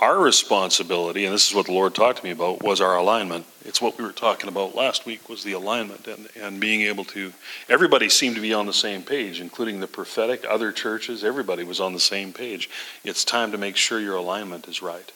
Our 0.00 0.20
responsibility, 0.20 1.24
and 1.24 1.34
this 1.34 1.48
is 1.48 1.56
what 1.56 1.66
the 1.66 1.72
Lord 1.72 1.92
talked 1.92 2.18
to 2.18 2.24
me 2.24 2.30
about, 2.30 2.62
was 2.62 2.80
our 2.80 2.96
alignment. 2.96 3.46
It's 3.64 3.82
what 3.82 3.98
we 3.98 4.04
were 4.04 4.12
talking 4.12 4.48
about 4.48 4.76
last 4.76 5.04
week 5.06 5.28
was 5.28 5.42
the 5.42 5.54
alignment 5.54 6.06
and, 6.06 6.28
and 6.40 6.60
being 6.60 6.82
able 6.82 7.04
to 7.06 7.32
everybody 7.68 8.08
seemed 8.08 8.36
to 8.36 8.40
be 8.40 8.54
on 8.54 8.66
the 8.66 8.72
same 8.72 9.02
page, 9.02 9.40
including 9.40 9.80
the 9.80 9.88
prophetic, 9.88 10.44
other 10.48 10.70
churches, 10.70 11.24
everybody 11.24 11.64
was 11.64 11.80
on 11.80 11.94
the 11.94 12.00
same 12.00 12.32
page. 12.32 12.70
It's 13.02 13.24
time 13.24 13.50
to 13.50 13.58
make 13.58 13.74
sure 13.74 13.98
your 13.98 14.14
alignment 14.14 14.68
is 14.68 14.82
right. 14.82 15.10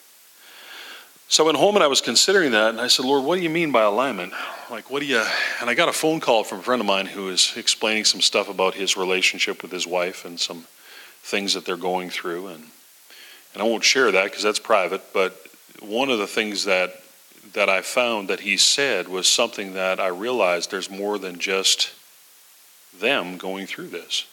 So 1.29 1.45
I 1.45 1.47
went 1.47 1.59
home 1.59 1.77
and 1.77 1.85
I 1.85 1.87
was 1.87 2.01
considering 2.01 2.51
that, 2.51 2.71
and 2.71 2.81
I 2.81 2.89
said, 2.89 3.05
Lord, 3.05 3.25
what 3.25 3.37
do 3.37 3.43
you 3.43 3.51
mean 3.51 3.71
by 3.71 3.85
alignment? 3.85 4.33
Like, 4.69 4.91
what 4.91 4.99
do 4.99 5.07
you. 5.07 5.25
And 5.61 5.71
I 5.71 5.75
got 5.75 5.89
a 5.89 5.93
phone 5.93 6.19
call 6.19 6.43
from 6.43 6.59
a 6.59 6.63
friend 6.63 6.81
of 6.81 6.87
mine 6.87 7.07
who 7.07 7.27
was 7.27 7.53
explaining 7.57 8.05
some 8.05 8.21
stuff 8.21 8.49
about 8.49 8.75
his 8.75 8.97
relationship 8.97 9.63
with 9.63 9.71
his 9.71 9.87
wife 9.87 10.25
and 10.25 10.41
some 10.41 10.67
things 11.23 11.55
that 11.55 11.65
they're 11.65 11.77
going 11.77 12.11
through. 12.11 12.49
And, 12.49 12.65
and 13.53 13.63
I 13.63 13.67
won't 13.67 13.85
share 13.85 14.11
that 14.11 14.25
because 14.25 14.43
that's 14.43 14.59
private, 14.59 15.13
but 15.13 15.39
one 15.81 16.11
of 16.11 16.19
the 16.19 16.27
things 16.27 16.65
that 16.65 17.03
that 17.55 17.69
I 17.69 17.83
found 17.83 18.29
that 18.29 18.41
he 18.41 18.57
said 18.57 19.09
was 19.09 19.29
something 19.29 19.75
that 19.75 20.01
I 20.01 20.07
realized 20.07 20.71
there's 20.71 20.91
more 20.91 21.19
than 21.19 21.39
just 21.39 21.93
them 22.99 23.37
going 23.37 23.67
through 23.67 23.89
this. 23.89 24.27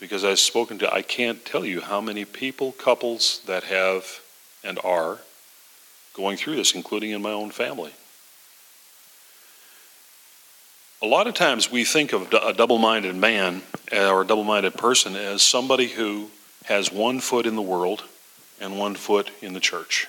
Because 0.00 0.24
I've 0.24 0.38
spoken 0.38 0.78
to, 0.78 0.92
I 0.92 1.02
can't 1.02 1.44
tell 1.44 1.64
you 1.64 1.80
how 1.80 2.00
many 2.00 2.24
people, 2.24 2.72
couples 2.72 3.40
that 3.46 3.64
have 3.64 4.20
and 4.62 4.78
are 4.84 5.18
going 6.14 6.36
through 6.36 6.56
this, 6.56 6.74
including 6.74 7.10
in 7.10 7.20
my 7.20 7.32
own 7.32 7.50
family. 7.50 7.92
A 11.02 11.06
lot 11.06 11.26
of 11.26 11.34
times 11.34 11.70
we 11.70 11.84
think 11.84 12.12
of 12.12 12.32
a 12.32 12.54
double 12.54 12.78
minded 12.78 13.16
man 13.16 13.62
uh, 13.92 14.10
or 14.10 14.22
a 14.22 14.26
double 14.26 14.44
minded 14.44 14.74
person 14.74 15.14
as 15.14 15.42
somebody 15.42 15.88
who 15.88 16.30
has 16.64 16.90
one 16.90 17.20
foot 17.20 17.46
in 17.46 17.54
the 17.54 17.62
world 17.62 18.02
and 18.60 18.78
one 18.78 18.94
foot 18.94 19.30
in 19.42 19.52
the 19.52 19.60
church. 19.60 20.06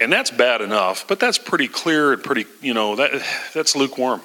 And 0.00 0.12
that's 0.12 0.30
bad 0.30 0.60
enough, 0.60 1.06
but 1.06 1.20
that's 1.20 1.38
pretty 1.38 1.68
clear 1.68 2.12
and 2.12 2.22
pretty, 2.22 2.46
you 2.60 2.74
know, 2.74 2.96
that 2.96 3.22
that's 3.54 3.76
lukewarm. 3.76 4.20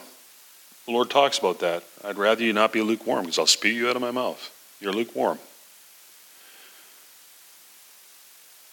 The 0.85 0.91
Lord 0.91 1.09
talks 1.09 1.37
about 1.37 1.59
that. 1.59 1.83
I'd 2.03 2.17
rather 2.17 2.43
you 2.43 2.53
not 2.53 2.71
be 2.71 2.81
lukewarm 2.81 3.23
because 3.23 3.37
I'll 3.37 3.45
spew 3.45 3.71
you 3.71 3.89
out 3.89 3.95
of 3.95 4.01
my 4.01 4.11
mouth. 4.11 4.51
You're 4.79 4.93
lukewarm. 4.93 5.37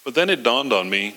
But 0.05 0.15
then 0.15 0.31
it 0.31 0.43
dawned 0.43 0.73
on 0.73 0.89
me 0.89 1.17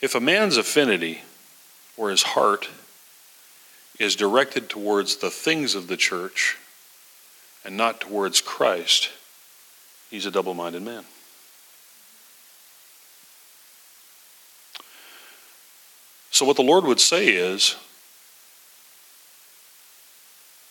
if 0.00 0.14
a 0.14 0.20
man's 0.20 0.56
affinity 0.56 1.22
or 1.96 2.10
his 2.10 2.22
heart 2.22 2.68
is 3.98 4.16
directed 4.16 4.68
towards 4.68 5.16
the 5.16 5.30
things 5.30 5.74
of 5.74 5.88
the 5.88 5.96
church 5.96 6.56
and 7.64 7.76
not 7.76 8.00
towards 8.00 8.40
Christ, 8.40 9.10
he's 10.10 10.26
a 10.26 10.30
double 10.30 10.54
minded 10.54 10.82
man. 10.82 11.04
So, 16.30 16.46
what 16.46 16.56
the 16.56 16.62
Lord 16.62 16.84
would 16.84 17.00
say 17.00 17.28
is 17.28 17.76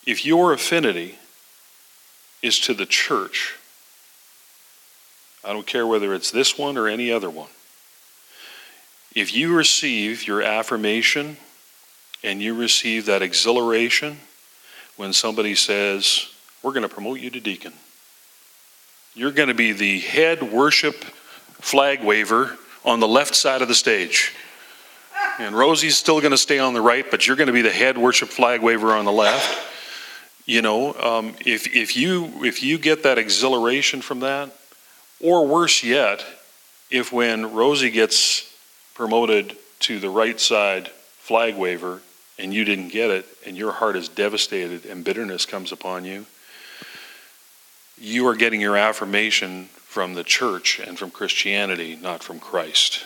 if 0.06 0.24
your 0.24 0.52
affinity 0.52 1.16
is 2.42 2.58
to 2.60 2.74
the 2.74 2.86
church, 2.86 3.56
I 5.44 5.52
don't 5.52 5.66
care 5.66 5.86
whether 5.86 6.12
it's 6.14 6.30
this 6.30 6.58
one 6.58 6.76
or 6.76 6.88
any 6.88 7.12
other 7.12 7.30
one. 7.30 7.50
If 9.14 9.34
you 9.34 9.54
receive 9.54 10.26
your 10.26 10.42
affirmation 10.42 11.36
and 12.22 12.42
you 12.42 12.54
receive 12.54 13.06
that 13.06 13.22
exhilaration 13.22 14.18
when 14.96 15.12
somebody 15.12 15.54
says, 15.54 16.28
We're 16.62 16.72
going 16.72 16.82
to 16.82 16.88
promote 16.88 17.20
you 17.20 17.30
to 17.30 17.40
deacon, 17.40 17.72
you're 19.14 19.32
going 19.32 19.48
to 19.48 19.54
be 19.54 19.72
the 19.72 20.00
head 20.00 20.42
worship 20.42 20.94
flag 20.94 22.02
waver 22.02 22.56
on 22.84 23.00
the 23.00 23.08
left 23.08 23.34
side 23.34 23.62
of 23.62 23.68
the 23.68 23.74
stage. 23.74 24.34
And 25.38 25.54
Rosie's 25.54 25.96
still 25.96 26.20
going 26.20 26.32
to 26.32 26.38
stay 26.38 26.58
on 26.58 26.74
the 26.74 26.80
right, 26.80 27.04
but 27.10 27.26
you're 27.26 27.36
going 27.36 27.46
to 27.46 27.52
be 27.52 27.62
the 27.62 27.70
head 27.70 27.96
worship 27.96 28.28
flag 28.28 28.62
waver 28.62 28.92
on 28.92 29.04
the 29.04 29.12
left. 29.12 29.68
You 30.46 30.62
know, 30.62 30.94
um, 30.94 31.34
if, 31.46 31.74
if, 31.74 31.96
you, 31.96 32.44
if 32.44 32.62
you 32.62 32.78
get 32.78 33.04
that 33.04 33.18
exhilaration 33.18 34.02
from 34.02 34.20
that, 34.20 34.50
or 35.20 35.46
worse 35.46 35.82
yet, 35.82 36.24
if 36.90 37.12
when 37.12 37.54
Rosie 37.54 37.90
gets 37.90 38.52
promoted 38.94 39.56
to 39.80 39.98
the 39.98 40.10
right 40.10 40.38
side 40.38 40.88
flag 41.18 41.56
waver 41.56 42.02
and 42.38 42.52
you 42.52 42.64
didn't 42.64 42.88
get 42.88 43.10
it 43.10 43.26
and 43.46 43.56
your 43.56 43.72
heart 43.72 43.96
is 43.96 44.08
devastated 44.08 44.84
and 44.84 45.04
bitterness 45.04 45.46
comes 45.46 45.72
upon 45.72 46.04
you, 46.04 46.26
you 48.00 48.26
are 48.26 48.34
getting 48.34 48.60
your 48.60 48.76
affirmation 48.76 49.66
from 49.66 50.14
the 50.14 50.24
church 50.24 50.80
and 50.80 50.98
from 50.98 51.10
Christianity, 51.10 51.98
not 52.00 52.22
from 52.22 52.40
Christ. 52.40 53.04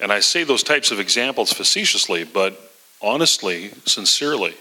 And 0.00 0.10
I 0.10 0.20
say 0.20 0.42
those 0.42 0.62
types 0.62 0.90
of 0.90 0.98
examples 0.98 1.52
facetiously, 1.52 2.24
but 2.24 2.58
honestly, 3.02 3.72
sincerely, 3.84 4.54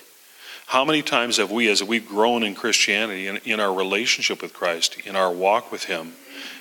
how 0.68 0.86
many 0.86 1.02
times 1.02 1.38
have 1.38 1.52
we, 1.52 1.70
as 1.70 1.84
we've 1.84 2.08
grown 2.08 2.44
in 2.44 2.56
Christianity, 2.56 3.28
in, 3.28 3.38
in 3.38 3.60
our 3.60 3.74
relationship 3.74 4.42
with 4.42 4.54
Christ, 4.54 5.00
in 5.06 5.16
our 5.16 5.32
walk 5.32 5.72
with 5.72 5.86
Him, 5.86 6.14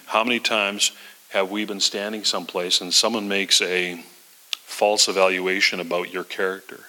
how 0.07 0.25
many 0.25 0.41
times 0.41 0.93
have 1.31 1.51
we 1.51 1.65
been 1.65 1.81
standing 1.81 2.25
someplace 2.25 2.81
and 2.81 2.93
someone 2.93 3.29
makes 3.29 3.61
a 3.63 4.03
false 4.51 5.09
evaluation 5.09 5.81
about 5.81 6.13
your 6.13 6.25
character? 6.25 6.85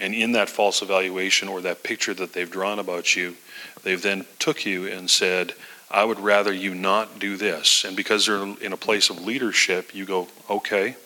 And 0.00 0.14
in 0.14 0.32
that 0.32 0.48
false 0.48 0.80
evaluation 0.80 1.46
or 1.46 1.60
that 1.60 1.82
picture 1.82 2.14
that 2.14 2.32
they've 2.32 2.50
drawn 2.50 2.78
about 2.78 3.14
you, 3.14 3.36
they've 3.82 4.00
then 4.00 4.24
took 4.38 4.64
you 4.64 4.86
and 4.86 5.10
said, 5.10 5.52
I 5.90 6.04
would 6.04 6.18
rather 6.18 6.52
you 6.52 6.74
not 6.74 7.18
do 7.18 7.36
this. 7.36 7.84
And 7.84 7.96
because 7.96 8.26
they're 8.26 8.42
in 8.42 8.72
a 8.72 8.78
place 8.78 9.10
of 9.10 9.22
leadership, 9.22 9.94
you 9.94 10.06
go, 10.06 10.28
okay. 10.48 10.96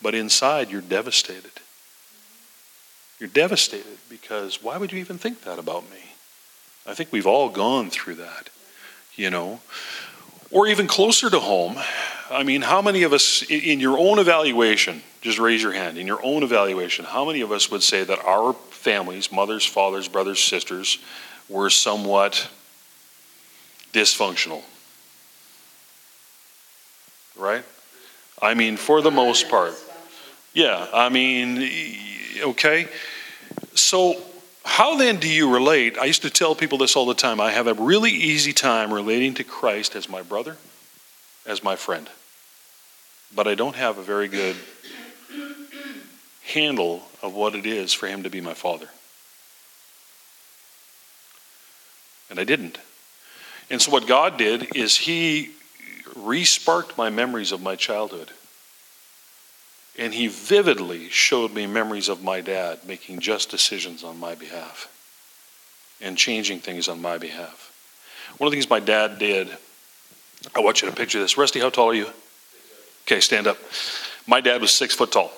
But 0.00 0.14
inside, 0.14 0.70
you're 0.70 0.80
devastated. 0.80 1.50
You're 3.18 3.28
devastated 3.28 3.98
because 4.08 4.62
why 4.62 4.78
would 4.78 4.92
you 4.92 4.98
even 4.98 5.18
think 5.18 5.42
that 5.42 5.58
about 5.58 5.90
me? 5.90 5.98
I 6.86 6.94
think 6.94 7.12
we've 7.12 7.26
all 7.26 7.50
gone 7.50 7.90
through 7.90 8.14
that, 8.14 8.48
you 9.14 9.28
know. 9.28 9.60
Or 10.50 10.66
even 10.66 10.86
closer 10.86 11.28
to 11.28 11.38
home, 11.38 11.76
I 12.30 12.42
mean, 12.42 12.62
how 12.62 12.80
many 12.80 13.02
of 13.02 13.12
us, 13.12 13.42
in 13.42 13.80
your 13.80 13.98
own 13.98 14.18
evaluation, 14.18 15.02
just 15.20 15.38
raise 15.38 15.62
your 15.62 15.72
hand, 15.72 15.98
in 15.98 16.06
your 16.06 16.24
own 16.24 16.42
evaluation, 16.42 17.04
how 17.04 17.24
many 17.24 17.42
of 17.42 17.52
us 17.52 17.70
would 17.70 17.82
say 17.82 18.04
that 18.04 18.24
our 18.24 18.54
families, 18.70 19.30
mothers, 19.30 19.66
fathers, 19.66 20.08
brothers, 20.08 20.42
sisters, 20.42 20.98
were 21.48 21.68
somewhat 21.68 22.48
dysfunctional? 23.92 24.62
Right? 27.36 27.64
I 28.40 28.54
mean, 28.54 28.76
for 28.76 29.02
the 29.02 29.10
most 29.10 29.48
part. 29.48 29.74
Yeah, 30.54 30.88
I 30.92 31.10
mean, 31.10 31.68
okay? 32.40 32.88
So, 33.74 34.20
how 34.64 34.96
then 34.96 35.18
do 35.18 35.28
you 35.28 35.52
relate? 35.52 35.98
I 35.98 36.06
used 36.06 36.22
to 36.22 36.30
tell 36.30 36.54
people 36.54 36.78
this 36.78 36.96
all 36.96 37.06
the 37.06 37.14
time. 37.14 37.40
I 37.40 37.50
have 37.50 37.66
a 37.66 37.74
really 37.74 38.10
easy 38.10 38.52
time 38.52 38.92
relating 38.92 39.34
to 39.34 39.44
Christ 39.44 39.94
as 39.94 40.08
my 40.08 40.22
brother, 40.22 40.56
as 41.46 41.62
my 41.62 41.76
friend. 41.76 42.08
But 43.34 43.46
I 43.46 43.54
don't 43.54 43.76
have 43.76 43.98
a 43.98 44.02
very 44.02 44.26
good 44.26 44.56
handle 46.42 47.02
of 47.22 47.34
what 47.34 47.54
it 47.54 47.66
is 47.66 47.92
for 47.92 48.06
him 48.06 48.22
to 48.22 48.30
be 48.30 48.40
my 48.40 48.54
father. 48.54 48.88
And 52.28 52.38
I 52.38 52.44
didn't. 52.44 52.78
And 53.70 53.80
so, 53.80 53.90
what 53.90 54.06
God 54.06 54.36
did 54.36 54.74
is 54.74 54.96
He 54.96 55.50
resparked 56.14 56.96
my 56.96 57.10
memories 57.10 57.52
of 57.52 57.62
my 57.62 57.76
childhood. 57.76 58.30
And 59.98 60.14
he 60.14 60.28
vividly 60.28 61.08
showed 61.10 61.52
me 61.52 61.66
memories 61.66 62.08
of 62.08 62.22
my 62.22 62.40
dad 62.40 62.80
making 62.86 63.20
just 63.20 63.50
decisions 63.50 64.04
on 64.04 64.18
my 64.18 64.34
behalf 64.34 64.88
and 66.00 66.16
changing 66.16 66.60
things 66.60 66.88
on 66.88 67.02
my 67.02 67.18
behalf. 67.18 67.72
One 68.38 68.46
of 68.46 68.52
the 68.52 68.56
things 68.56 68.70
my 68.70 68.80
dad 68.80 69.18
did, 69.18 69.48
I 70.54 70.60
want 70.60 70.80
you 70.80 70.88
to 70.88 70.94
picture 70.94 71.18
this. 71.18 71.36
Rusty, 71.36 71.60
how 71.60 71.70
tall 71.70 71.90
are 71.90 71.94
you? 71.94 72.06
Okay, 73.02 73.20
stand 73.20 73.46
up. 73.46 73.58
My 74.30 74.40
dad 74.40 74.60
was 74.60 74.72
six 74.72 74.94
foot 74.94 75.10
tall. 75.10 75.32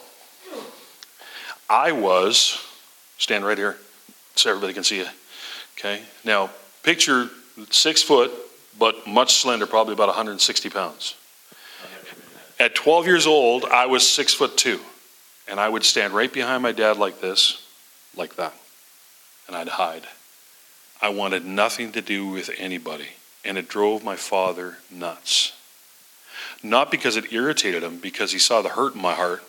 I 1.70 1.92
was, 1.92 2.62
stand 3.16 3.42
right 3.42 3.56
here 3.56 3.78
so 4.34 4.50
everybody 4.50 4.74
can 4.74 4.84
see 4.84 4.98
you. 4.98 5.06
Okay, 5.78 6.02
now 6.26 6.50
picture 6.82 7.30
six 7.70 8.02
foot, 8.02 8.30
but 8.78 9.06
much 9.06 9.36
slender, 9.36 9.66
probably 9.66 9.94
about 9.94 10.08
160 10.08 10.68
pounds. 10.68 11.14
At 12.60 12.74
12 12.74 13.06
years 13.06 13.26
old, 13.26 13.64
I 13.64 13.86
was 13.86 14.06
six 14.06 14.34
foot 14.34 14.58
two, 14.58 14.78
and 15.48 15.58
I 15.58 15.70
would 15.70 15.84
stand 15.84 16.12
right 16.12 16.30
behind 16.30 16.62
my 16.62 16.72
dad 16.72 16.98
like 16.98 17.18
this, 17.22 17.66
like 18.14 18.36
that, 18.36 18.52
and 19.48 19.56
I'd 19.56 19.68
hide. 19.68 20.06
I 21.00 21.08
wanted 21.08 21.46
nothing 21.46 21.92
to 21.92 22.02
do 22.02 22.26
with 22.26 22.50
anybody, 22.58 23.08
and 23.42 23.56
it 23.56 23.70
drove 23.70 24.04
my 24.04 24.16
father 24.16 24.76
nuts. 24.90 25.54
Not 26.62 26.90
because 26.90 27.16
it 27.16 27.32
irritated 27.32 27.82
him, 27.82 27.98
because 27.98 28.32
he 28.32 28.38
saw 28.38 28.62
the 28.62 28.70
hurt 28.70 28.94
in 28.94 29.02
my 29.02 29.14
heart, 29.14 29.42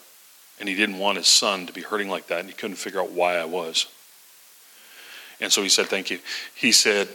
and 0.59 0.67
he 0.67 0.75
didn't 0.75 0.97
want 0.97 1.17
his 1.17 1.27
son 1.27 1.67
to 1.67 1.73
be 1.73 1.81
hurting 1.81 2.09
like 2.09 2.27
that, 2.27 2.39
and 2.39 2.49
he 2.49 2.55
couldn't 2.55 2.77
figure 2.77 3.01
out 3.01 3.11
why 3.11 3.37
I 3.37 3.45
was. 3.45 3.87
And 5.39 5.51
so 5.51 5.61
he 5.61 5.69
said, 5.69 5.87
Thank 5.87 6.09
you. 6.09 6.19
He 6.55 6.71
said, 6.71 7.07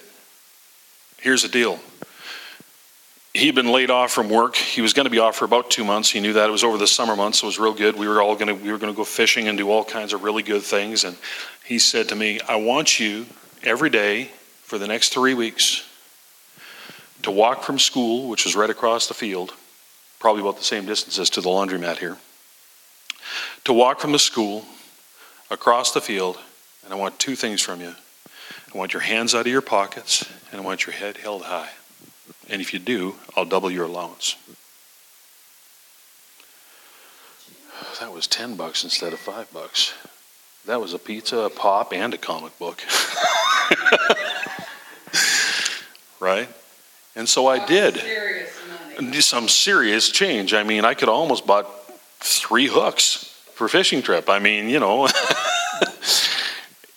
Here's 1.18 1.42
the 1.42 1.48
deal 1.48 1.80
he'd 3.38 3.54
been 3.54 3.70
laid 3.70 3.90
off 3.90 4.10
from 4.12 4.28
work. 4.28 4.56
He 4.56 4.80
was 4.80 4.92
going 4.92 5.04
to 5.04 5.10
be 5.10 5.18
off 5.18 5.36
for 5.36 5.44
about 5.44 5.70
two 5.70 5.84
months. 5.84 6.10
He 6.10 6.20
knew 6.20 6.32
that 6.34 6.48
it 6.48 6.52
was 6.52 6.64
over 6.64 6.76
the 6.76 6.86
summer 6.86 7.16
months. 7.16 7.40
So 7.40 7.46
it 7.46 7.48
was 7.48 7.58
real 7.58 7.74
good. 7.74 7.96
We 7.96 8.08
were 8.08 8.20
all 8.20 8.34
going 8.34 8.48
to 8.48 8.54
we 8.54 8.70
were 8.72 8.78
going 8.78 8.92
to 8.92 8.96
go 8.96 9.04
fishing 9.04 9.48
and 9.48 9.56
do 9.56 9.70
all 9.70 9.84
kinds 9.84 10.12
of 10.12 10.22
really 10.22 10.42
good 10.42 10.62
things. 10.62 11.04
And 11.04 11.16
he 11.64 11.78
said 11.78 12.08
to 12.08 12.16
me, 12.16 12.40
"I 12.48 12.56
want 12.56 13.00
you 13.00 13.26
every 13.62 13.90
day 13.90 14.30
for 14.62 14.78
the 14.78 14.86
next 14.86 15.12
three 15.12 15.34
weeks 15.34 15.84
to 17.22 17.30
walk 17.30 17.62
from 17.62 17.78
school, 17.78 18.28
which 18.28 18.44
was 18.44 18.54
right 18.54 18.70
across 18.70 19.08
the 19.08 19.14
field, 19.14 19.54
probably 20.18 20.42
about 20.42 20.56
the 20.56 20.64
same 20.64 20.86
distance 20.86 21.18
as 21.18 21.30
to 21.30 21.40
the 21.40 21.48
laundromat 21.48 21.98
here. 21.98 22.16
To 23.64 23.72
walk 23.72 24.00
from 24.00 24.12
the 24.12 24.18
school 24.18 24.64
across 25.50 25.92
the 25.92 26.00
field, 26.00 26.38
and 26.84 26.92
I 26.92 26.96
want 26.96 27.18
two 27.18 27.36
things 27.36 27.60
from 27.60 27.80
you. 27.80 27.94
I 28.74 28.78
want 28.78 28.92
your 28.92 29.02
hands 29.02 29.34
out 29.34 29.42
of 29.42 29.46
your 29.46 29.62
pockets, 29.62 30.24
and 30.50 30.60
I 30.60 30.64
want 30.64 30.86
your 30.86 30.94
head 30.94 31.18
held 31.18 31.42
high." 31.42 31.70
And 32.48 32.62
if 32.62 32.72
you 32.72 32.78
do, 32.78 33.16
I'll 33.36 33.44
double 33.44 33.70
your 33.70 33.84
allowance. 33.84 34.36
That 38.00 38.12
was 38.12 38.26
10 38.26 38.54
bucks 38.54 38.84
instead 38.84 39.12
of 39.12 39.18
5 39.18 39.52
bucks. 39.52 39.92
That 40.66 40.80
was 40.80 40.94
a 40.94 40.98
pizza, 40.98 41.38
a 41.38 41.50
pop, 41.50 41.92
and 41.92 42.14
a 42.14 42.18
comic 42.18 42.58
book. 42.58 42.80
right? 46.20 46.48
And 47.16 47.28
so 47.28 47.46
I 47.46 47.64
did. 47.66 47.96
Some 49.20 49.48
serious 49.48 50.10
change. 50.10 50.54
I 50.54 50.62
mean, 50.62 50.84
I 50.84 50.94
could 50.94 51.08
almost 51.08 51.46
bought 51.46 51.68
three 52.20 52.66
hooks 52.66 53.24
for 53.54 53.68
fishing 53.68 54.02
trip. 54.02 54.28
I 54.28 54.38
mean, 54.38 54.68
you 54.68 54.80
know. 54.80 55.08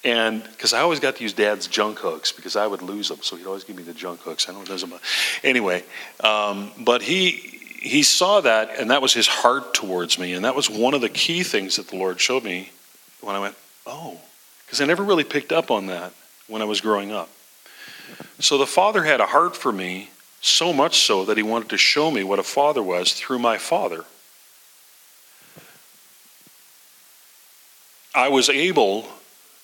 And 0.03 0.43
because 0.43 0.73
I 0.73 0.79
always 0.79 0.99
got 0.99 1.17
to 1.17 1.23
use 1.23 1.33
dad's 1.33 1.67
junk 1.67 1.99
hooks 1.99 2.31
because 2.31 2.55
I 2.55 2.65
would 2.65 2.81
lose 2.81 3.09
them. 3.09 3.19
So 3.21 3.35
he'd 3.35 3.45
always 3.45 3.63
give 3.63 3.75
me 3.75 3.83
the 3.83 3.93
junk 3.93 4.21
hooks. 4.21 4.49
I 4.49 4.51
don't 4.51 4.67
lose 4.67 4.81
them. 4.81 4.93
Anyway, 5.43 5.83
um, 6.21 6.71
but 6.79 7.03
he, 7.03 7.31
he 7.31 8.01
saw 8.01 8.41
that 8.41 8.79
and 8.79 8.89
that 8.89 9.01
was 9.01 9.13
his 9.13 9.27
heart 9.27 9.73
towards 9.73 10.17
me. 10.17 10.33
And 10.33 10.45
that 10.45 10.55
was 10.55 10.69
one 10.69 10.95
of 10.95 11.01
the 11.01 11.09
key 11.09 11.43
things 11.43 11.75
that 11.75 11.87
the 11.89 11.97
Lord 11.97 12.19
showed 12.19 12.43
me 12.43 12.71
when 13.21 13.35
I 13.35 13.39
went, 13.39 13.55
oh, 13.85 14.19
because 14.65 14.81
I 14.81 14.85
never 14.85 15.03
really 15.03 15.23
picked 15.23 15.51
up 15.51 15.69
on 15.69 15.87
that 15.87 16.13
when 16.47 16.63
I 16.63 16.65
was 16.65 16.81
growing 16.81 17.11
up. 17.11 17.29
So 18.39 18.57
the 18.57 18.65
Father 18.65 19.03
had 19.03 19.21
a 19.21 19.27
heart 19.27 19.55
for 19.55 19.71
me, 19.71 20.09
so 20.41 20.73
much 20.73 20.99
so 20.99 21.23
that 21.25 21.37
he 21.37 21.43
wanted 21.43 21.69
to 21.69 21.77
show 21.77 22.09
me 22.09 22.23
what 22.23 22.39
a 22.39 22.43
father 22.43 22.81
was 22.81 23.13
through 23.13 23.39
my 23.39 23.57
father. 23.57 24.05
I 28.13 28.27
was 28.27 28.49
able 28.49 29.07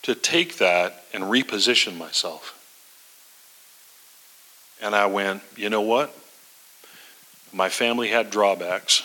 to 0.04 0.16
take 0.16 0.58
that 0.58 1.04
and 1.14 1.24
reposition 1.26 1.98
myself. 1.98 2.54
And 4.82 4.96
I 4.96 5.08
went, 5.08 5.42
you 5.56 5.70
know 5.70 5.82
what? 5.82 6.16
My 7.52 7.70
family 7.70 8.10
had 8.10 8.30
drawbacks, 8.30 9.04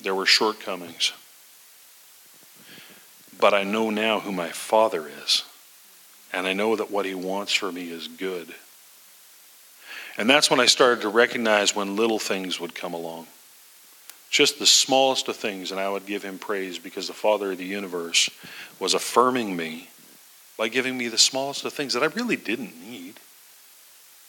there 0.00 0.14
were 0.14 0.26
shortcomings. 0.26 1.12
But 3.38 3.54
I 3.54 3.62
know 3.62 3.90
now 3.90 4.20
who 4.20 4.32
my 4.32 4.50
father 4.50 5.08
is. 5.08 5.44
And 6.32 6.46
I 6.46 6.52
know 6.52 6.76
that 6.76 6.90
what 6.90 7.06
he 7.06 7.14
wants 7.14 7.52
for 7.52 7.70
me 7.70 7.90
is 7.90 8.08
good. 8.08 8.54
And 10.16 10.30
that's 10.30 10.50
when 10.50 10.60
I 10.60 10.66
started 10.66 11.02
to 11.02 11.08
recognize 11.08 11.74
when 11.74 11.96
little 11.96 12.18
things 12.18 12.60
would 12.60 12.74
come 12.74 12.94
along. 12.94 13.26
Just 14.30 14.58
the 14.58 14.66
smallest 14.66 15.28
of 15.28 15.36
things, 15.36 15.70
and 15.70 15.80
I 15.80 15.88
would 15.88 16.06
give 16.06 16.22
him 16.22 16.38
praise 16.38 16.78
because 16.78 17.06
the 17.06 17.12
Father 17.12 17.52
of 17.52 17.58
the 17.58 17.64
universe 17.64 18.30
was 18.80 18.94
affirming 18.94 19.56
me 19.56 19.88
by 20.56 20.68
giving 20.68 20.96
me 20.96 21.08
the 21.08 21.18
smallest 21.18 21.64
of 21.64 21.72
things 21.72 21.94
that 21.94 22.02
I 22.02 22.06
really 22.06 22.36
didn't 22.36 22.80
need. 22.80 23.14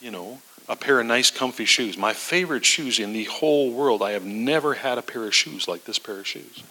You 0.02 0.12
know, 0.12 0.40
a 0.68 0.76
pair 0.76 1.00
of 1.00 1.06
nice, 1.06 1.32
comfy 1.32 1.66
shoes. 1.66 1.98
My 1.98 2.14
favorite 2.14 2.66
shoes 2.66 3.00
in 3.00 3.14
the 3.14 3.26
whole 3.26 3.72
world. 3.72 4.02
I 4.02 4.12
have 4.12 4.26
never 4.26 4.74
had 4.74 4.98
a 4.98 5.04
pair 5.04 5.26
of 5.26 5.36
shoes 5.36 5.68
like 5.68 5.86
this 5.86 6.00
pair 6.00 6.20
of 6.20 6.28
shoes. 6.28 6.64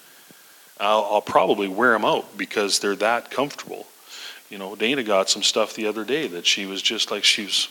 I'll, 0.78 1.04
I'll 1.04 1.22
probably 1.22 1.68
wear 1.68 1.92
them 1.92 2.04
out 2.04 2.36
because 2.36 2.80
they're 2.80 2.96
that 2.96 3.30
comfortable. 3.30 3.86
You 4.50 4.58
know, 4.58 4.74
Dana 4.74 5.02
got 5.02 5.30
some 5.30 5.42
stuff 5.42 5.74
the 5.74 5.86
other 5.86 6.04
day 6.04 6.26
that 6.28 6.46
she 6.46 6.66
was 6.66 6.82
just 6.82 7.10
like, 7.10 7.24
she 7.24 7.44
was, 7.44 7.68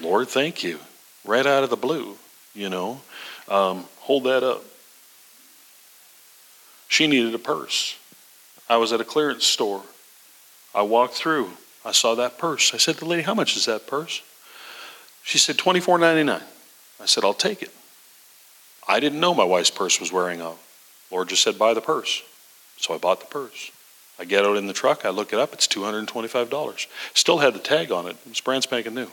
Lord, 0.00 0.28
thank 0.28 0.62
you. 0.62 0.78
Right 1.24 1.46
out 1.46 1.64
of 1.64 1.70
the 1.70 1.76
blue, 1.76 2.16
you 2.54 2.68
know. 2.68 3.00
Um, 3.48 3.84
hold 3.98 4.24
that 4.24 4.42
up. 4.42 4.62
She 6.88 7.06
needed 7.06 7.34
a 7.34 7.38
purse. 7.38 7.96
I 8.68 8.76
was 8.76 8.92
at 8.92 9.00
a 9.00 9.04
clearance 9.04 9.44
store. 9.44 9.82
I 10.74 10.82
walked 10.82 11.14
through. 11.14 11.50
I 11.84 11.92
saw 11.92 12.14
that 12.14 12.38
purse. 12.38 12.74
I 12.74 12.78
said 12.78 12.94
to 12.94 13.00
the 13.00 13.06
lady, 13.06 13.22
How 13.22 13.34
much 13.34 13.56
is 13.56 13.66
that 13.66 13.86
purse? 13.86 14.22
She 15.22 15.38
said, 15.38 15.56
$24.99. 15.56 16.42
I 17.00 17.06
said, 17.06 17.24
I'll 17.24 17.34
take 17.34 17.62
it. 17.62 17.70
I 18.86 19.00
didn't 19.00 19.20
know 19.20 19.34
my 19.34 19.44
wife's 19.44 19.70
purse 19.70 19.98
was 19.98 20.12
wearing 20.12 20.40
out. 20.40 20.58
Lord 21.10 21.28
just 21.28 21.42
said, 21.42 21.58
Buy 21.58 21.74
the 21.74 21.80
purse. 21.80 22.22
So 22.76 22.94
I 22.94 22.98
bought 22.98 23.20
the 23.20 23.26
purse. 23.26 23.70
I 24.18 24.24
get 24.24 24.44
out 24.44 24.56
in 24.56 24.66
the 24.66 24.72
truck, 24.72 25.04
I 25.04 25.10
look 25.10 25.32
it 25.32 25.40
up, 25.40 25.52
it's 25.52 25.66
$225. 25.66 26.86
Still 27.14 27.38
had 27.38 27.54
the 27.54 27.58
tag 27.58 27.90
on 27.90 28.06
it. 28.06 28.16
It's 28.30 28.40
brand 28.40 28.62
spanking 28.62 28.94
new. 28.94 29.08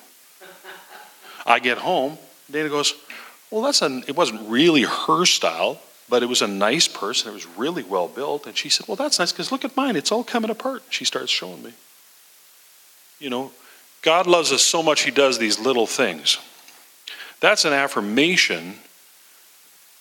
I 1.46 1.60
get 1.60 1.78
home, 1.78 2.18
Dana 2.50 2.70
goes, 2.70 2.94
Well, 3.50 3.62
that's 3.62 3.82
an, 3.82 4.04
it 4.08 4.16
wasn't 4.16 4.50
really 4.50 4.84
her 4.84 5.26
style, 5.26 5.80
but 6.10 6.24
it 6.24 6.28
was 6.28 6.42
a 6.42 6.48
nice 6.48 6.88
person. 6.88 7.32
it 7.32 7.34
was 7.34 7.48
really 7.48 7.84
well 7.84 8.08
built. 8.08 8.46
And 8.46 8.58
she 8.58 8.70
said, 8.70 8.88
Well, 8.88 8.98
that's 8.98 9.20
nice 9.20 9.32
because 9.32 9.52
look 9.52 9.66
at 9.66 9.76
mine, 9.76 9.96
it's 9.96 10.12
all 10.12 10.24
coming 10.24 10.52
apart. 10.52 10.84
She 10.90 11.06
starts 11.06 11.32
showing 11.32 11.64
me. 11.64 11.74
You 13.20 13.30
know, 13.30 13.52
God 14.02 14.28
loves 14.28 14.52
us 14.52 14.64
so 14.64 14.82
much, 14.82 15.02
He 15.02 15.12
does 15.12 15.38
these 15.38 15.60
little 15.60 15.88
things. 15.88 16.38
That's 17.40 17.66
an 17.66 17.74
affirmation 17.74 18.76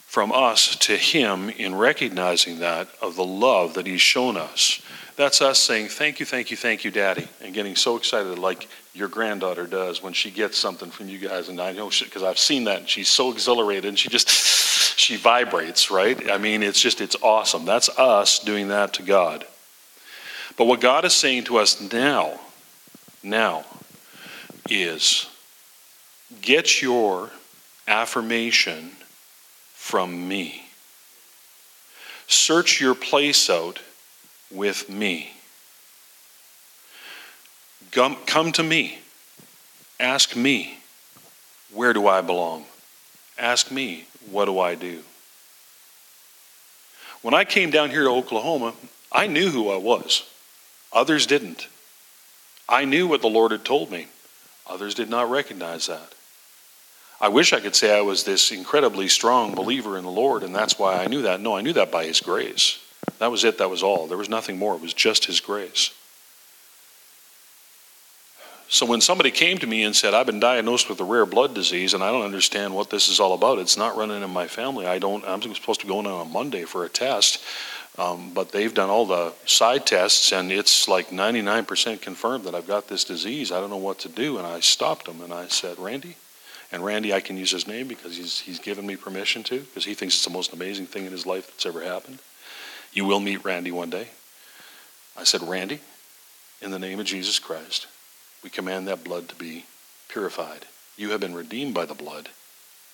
from 0.06 0.32
us 0.32 0.74
to 0.76 0.96
Him 0.96 1.50
in 1.50 1.74
recognizing 1.74 2.58
that 2.58 2.88
of 3.00 3.16
the 3.16 3.24
love 3.24 3.74
that 3.74 3.86
He's 3.86 4.00
shown 4.00 4.36
us. 4.36 4.82
That's 5.16 5.40
us 5.40 5.58
saying, 5.58 5.88
Thank 5.88 6.18
you, 6.18 6.26
thank 6.26 6.50
you, 6.50 6.56
thank 6.56 6.84
you, 6.84 6.90
Daddy, 6.90 7.28
and 7.42 7.54
getting 7.54 7.76
so 7.76 7.96
excited 7.96 8.38
like 8.38 8.68
your 8.92 9.08
granddaughter 9.08 9.66
does 9.66 10.02
when 10.02 10.12
she 10.12 10.30
gets 10.30 10.58
something 10.58 10.90
from 10.90 11.08
you 11.08 11.18
guys. 11.18 11.48
And 11.48 11.60
I 11.60 11.72
know 11.72 11.90
because 11.90 12.22
I've 12.22 12.38
seen 12.38 12.64
that, 12.64 12.80
and 12.80 12.88
she's 12.88 13.08
so 13.08 13.30
exhilarated, 13.30 13.86
and 13.86 13.98
she 13.98 14.08
just, 14.08 14.28
she 14.98 15.16
vibrates, 15.16 15.90
right? 15.90 16.30
I 16.30 16.38
mean, 16.38 16.62
it's 16.62 16.80
just, 16.80 17.00
it's 17.00 17.16
awesome. 17.22 17.64
That's 17.64 17.88
us 17.90 18.38
doing 18.40 18.68
that 18.68 18.94
to 18.94 19.02
God. 19.02 19.46
But 20.56 20.66
what 20.66 20.80
God 20.80 21.04
is 21.04 21.14
saying 21.14 21.44
to 21.44 21.58
us 21.58 21.80
now, 21.92 22.40
now, 23.22 23.64
is 24.68 25.28
get 26.42 26.82
your 26.82 27.30
affirmation 27.86 28.92
from 29.74 30.28
me. 30.28 30.64
Search 32.26 32.80
your 32.80 32.94
place 32.94 33.50
out 33.50 33.80
with 34.50 34.88
me. 34.88 35.32
Come, 37.92 38.52
to 38.52 38.62
me. 38.62 38.98
Ask 39.98 40.36
me, 40.36 40.78
where 41.72 41.92
do 41.92 42.06
I 42.06 42.20
belong? 42.20 42.64
Ask 43.38 43.70
me, 43.70 44.06
what 44.30 44.46
do 44.46 44.58
I 44.58 44.74
do? 44.74 45.00
When 47.22 47.34
I 47.34 47.44
came 47.44 47.70
down 47.70 47.90
here 47.90 48.04
to 48.04 48.10
Oklahoma, 48.10 48.74
I 49.12 49.26
knew 49.26 49.50
who 49.50 49.70
I 49.70 49.76
was. 49.76 50.22
Others 50.92 51.26
didn't. 51.26 51.68
I 52.68 52.84
knew 52.84 53.06
what 53.06 53.20
the 53.20 53.28
Lord 53.28 53.50
had 53.50 53.64
told 53.64 53.90
me. 53.90 54.06
Others 54.66 54.94
did 54.94 55.10
not 55.10 55.30
recognize 55.30 55.86
that. 55.88 56.14
I 57.20 57.28
wish 57.28 57.52
I 57.52 57.60
could 57.60 57.74
say 57.74 57.96
I 57.96 58.00
was 58.00 58.24
this 58.24 58.50
incredibly 58.50 59.08
strong 59.08 59.54
believer 59.54 59.98
in 59.98 60.04
the 60.04 60.10
Lord, 60.10 60.42
and 60.42 60.54
that's 60.54 60.78
why 60.78 61.02
I 61.02 61.06
knew 61.06 61.22
that. 61.22 61.40
No, 61.40 61.56
I 61.56 61.60
knew 61.60 61.74
that 61.74 61.90
by 61.90 62.06
His 62.06 62.20
grace. 62.20 62.78
That 63.18 63.30
was 63.30 63.44
it, 63.44 63.58
that 63.58 63.68
was 63.68 63.82
all. 63.82 64.06
There 64.06 64.16
was 64.16 64.30
nothing 64.30 64.56
more, 64.58 64.74
it 64.74 64.80
was 64.80 64.94
just 64.94 65.26
His 65.26 65.40
grace. 65.40 65.92
So 68.72 68.86
when 68.86 69.00
somebody 69.00 69.32
came 69.32 69.58
to 69.58 69.66
me 69.66 69.82
and 69.82 69.96
said, 69.96 70.14
I've 70.14 70.26
been 70.26 70.38
diagnosed 70.38 70.88
with 70.88 71.00
a 71.00 71.04
rare 71.04 71.26
blood 71.26 71.54
disease 71.54 71.92
and 71.92 72.04
I 72.04 72.12
don't 72.12 72.22
understand 72.22 72.72
what 72.72 72.88
this 72.88 73.08
is 73.08 73.18
all 73.18 73.32
about, 73.34 73.58
it's 73.58 73.76
not 73.76 73.96
running 73.96 74.22
in 74.22 74.30
my 74.30 74.46
family. 74.46 74.86
I 74.86 75.00
don't, 75.00 75.24
I'm 75.26 75.42
supposed 75.42 75.80
to 75.80 75.88
go 75.88 75.98
in 75.98 76.06
on 76.06 76.24
a 76.24 76.30
Monday 76.30 76.62
for 76.62 76.84
a 76.84 76.88
test. 76.88 77.42
Um, 77.98 78.30
but 78.32 78.52
they've 78.52 78.72
done 78.72 78.88
all 78.88 79.06
the 79.06 79.32
side 79.44 79.84
tests, 79.86 80.32
and 80.32 80.52
it's 80.52 80.86
like 80.86 81.08
99% 81.08 82.00
confirmed 82.00 82.44
that 82.44 82.54
I've 82.54 82.68
got 82.68 82.86
this 82.86 83.02
disease. 83.02 83.50
I 83.50 83.58
don't 83.58 83.70
know 83.70 83.76
what 83.76 83.98
to 84.00 84.08
do. 84.08 84.38
And 84.38 84.46
I 84.46 84.60
stopped 84.60 85.06
them 85.06 85.20
and 85.20 85.32
I 85.32 85.48
said, 85.48 85.76
Randy, 85.76 86.14
and 86.70 86.84
Randy, 86.84 87.12
I 87.12 87.18
can 87.18 87.36
use 87.36 87.50
his 87.50 87.66
name 87.66 87.88
because 87.88 88.16
he's, 88.16 88.38
he's 88.38 88.60
given 88.60 88.86
me 88.86 88.94
permission 88.94 89.42
to, 89.44 89.58
because 89.58 89.84
he 89.84 89.94
thinks 89.94 90.14
it's 90.14 90.24
the 90.24 90.30
most 90.30 90.52
amazing 90.52 90.86
thing 90.86 91.06
in 91.06 91.12
his 91.12 91.26
life 91.26 91.48
that's 91.48 91.66
ever 91.66 91.82
happened. 91.82 92.20
You 92.92 93.04
will 93.04 93.20
meet 93.20 93.44
Randy 93.44 93.72
one 93.72 93.90
day. 93.90 94.06
I 95.16 95.24
said, 95.24 95.42
Randy, 95.42 95.80
in 96.62 96.70
the 96.70 96.78
name 96.78 97.00
of 97.00 97.06
Jesus 97.06 97.40
Christ, 97.40 97.88
we 98.42 98.50
command 98.50 98.88
that 98.88 99.04
blood 99.04 99.28
to 99.28 99.34
be 99.34 99.64
purified. 100.08 100.66
You 100.96 101.10
have 101.10 101.20
been 101.20 101.34
redeemed 101.34 101.74
by 101.74 101.86
the 101.86 101.94
blood, 101.94 102.28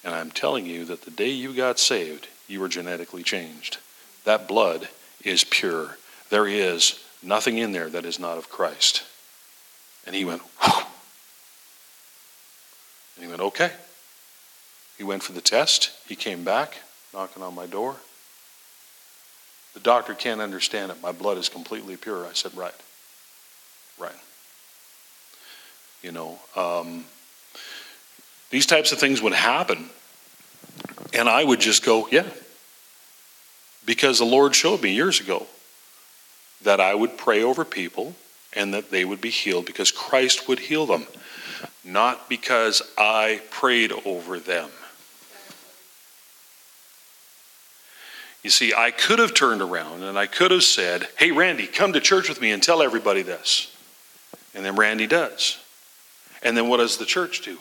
and 0.05 0.15
I'm 0.15 0.31
telling 0.31 0.67
you 0.67 0.85
that 0.87 1.03
the 1.03 1.11
day 1.11 1.31
you 1.31 1.55
got 1.55 1.79
saved, 1.79 2.29
you 2.49 2.61
were 2.61 2.69
genetically 2.69 3.23
changed. 3.23 3.79
That 4.25 4.49
blood 4.49 4.89
is 5.25 5.45
pure. 5.45 5.97
There 6.31 6.47
is 6.47 7.03
nothing 7.23 7.59
in 7.59 7.73
there 7.73 7.89
that 7.89 8.05
is 8.05 8.19
not 8.19 8.39
of 8.39 8.49
Christ. 8.49 9.05
And 10.07 10.15
he 10.15 10.25
went, 10.25 10.43
Whew. 10.63 10.87
And 13.17 13.25
he 13.25 13.31
went, 13.31 13.41
okay. 13.41 13.71
He 14.99 15.05
went 15.05 15.23
for 15.23 15.33
the 15.33 15.41
test. 15.41 15.91
He 16.07 16.15
came 16.15 16.45
back, 16.45 16.77
knocking 17.13 17.43
on 17.43 17.55
my 17.55 17.67
door. 17.67 17.97
The 19.75 19.81
doctor 19.81 20.15
can't 20.15 20.41
understand 20.41 20.91
it. 20.91 21.03
My 21.03 21.13
blood 21.13 21.39
is 21.39 21.49
completely 21.49 21.97
pure. 21.97 22.27
I 22.27 22.33
said, 22.33 22.57
right. 22.57 22.73
Right. 22.73 22.86
You 26.03 26.13
know, 26.13 26.39
um, 26.55 27.05
these 28.51 28.67
types 28.67 28.93
of 28.93 28.99
things 28.99 29.21
would 29.21 29.33
happen. 29.33 29.91
And 31.13 31.29
I 31.29 31.43
would 31.43 31.61
just 31.61 31.85
go, 31.85 32.09
yeah, 32.11 32.27
because 33.85 34.19
the 34.19 34.25
Lord 34.25 34.55
showed 34.55 34.83
me 34.83 34.93
years 34.93 35.21
ago 35.21 35.47
that 36.63 36.81
I 36.81 36.95
would 36.95 37.17
pray 37.17 37.43
over 37.43 37.65
people 37.65 38.15
and 38.53 38.75
that 38.75 38.91
they 38.91 39.05
would 39.05 39.21
be 39.21 39.31
healed 39.31 39.67
because 39.67 39.91
Christ 39.91 40.49
would 40.49 40.59
heal 40.59 40.87
them, 40.87 41.07
not 41.85 42.29
because 42.29 42.83
I 42.99 43.43
prayed 43.51 43.93
over 44.05 44.39
them. 44.39 44.71
You 48.43 48.51
see, 48.51 48.73
I 48.73 48.93
could 48.93 49.19
have 49.19 49.35
turned 49.35 49.61
around 49.61 50.03
and 50.03 50.17
I 50.17 50.27
could 50.27 50.53
have 50.53 50.63
said, 50.63 51.09
Hey, 51.19 51.33
Randy, 51.33 51.67
come 51.67 51.93
to 51.95 52.01
church 52.01 52.29
with 52.29 52.41
me 52.41 52.53
and 52.53 52.63
tell 52.63 52.81
everybody 52.81 53.23
this. 53.23 53.75
And 54.55 54.65
then 54.65 54.77
Randy 54.77 55.07
does. 55.07 55.59
And 56.43 56.57
then 56.57 56.69
what 56.69 56.79
does 56.79 56.99
the 56.99 57.07
church 57.07 57.43
do? 57.43 57.59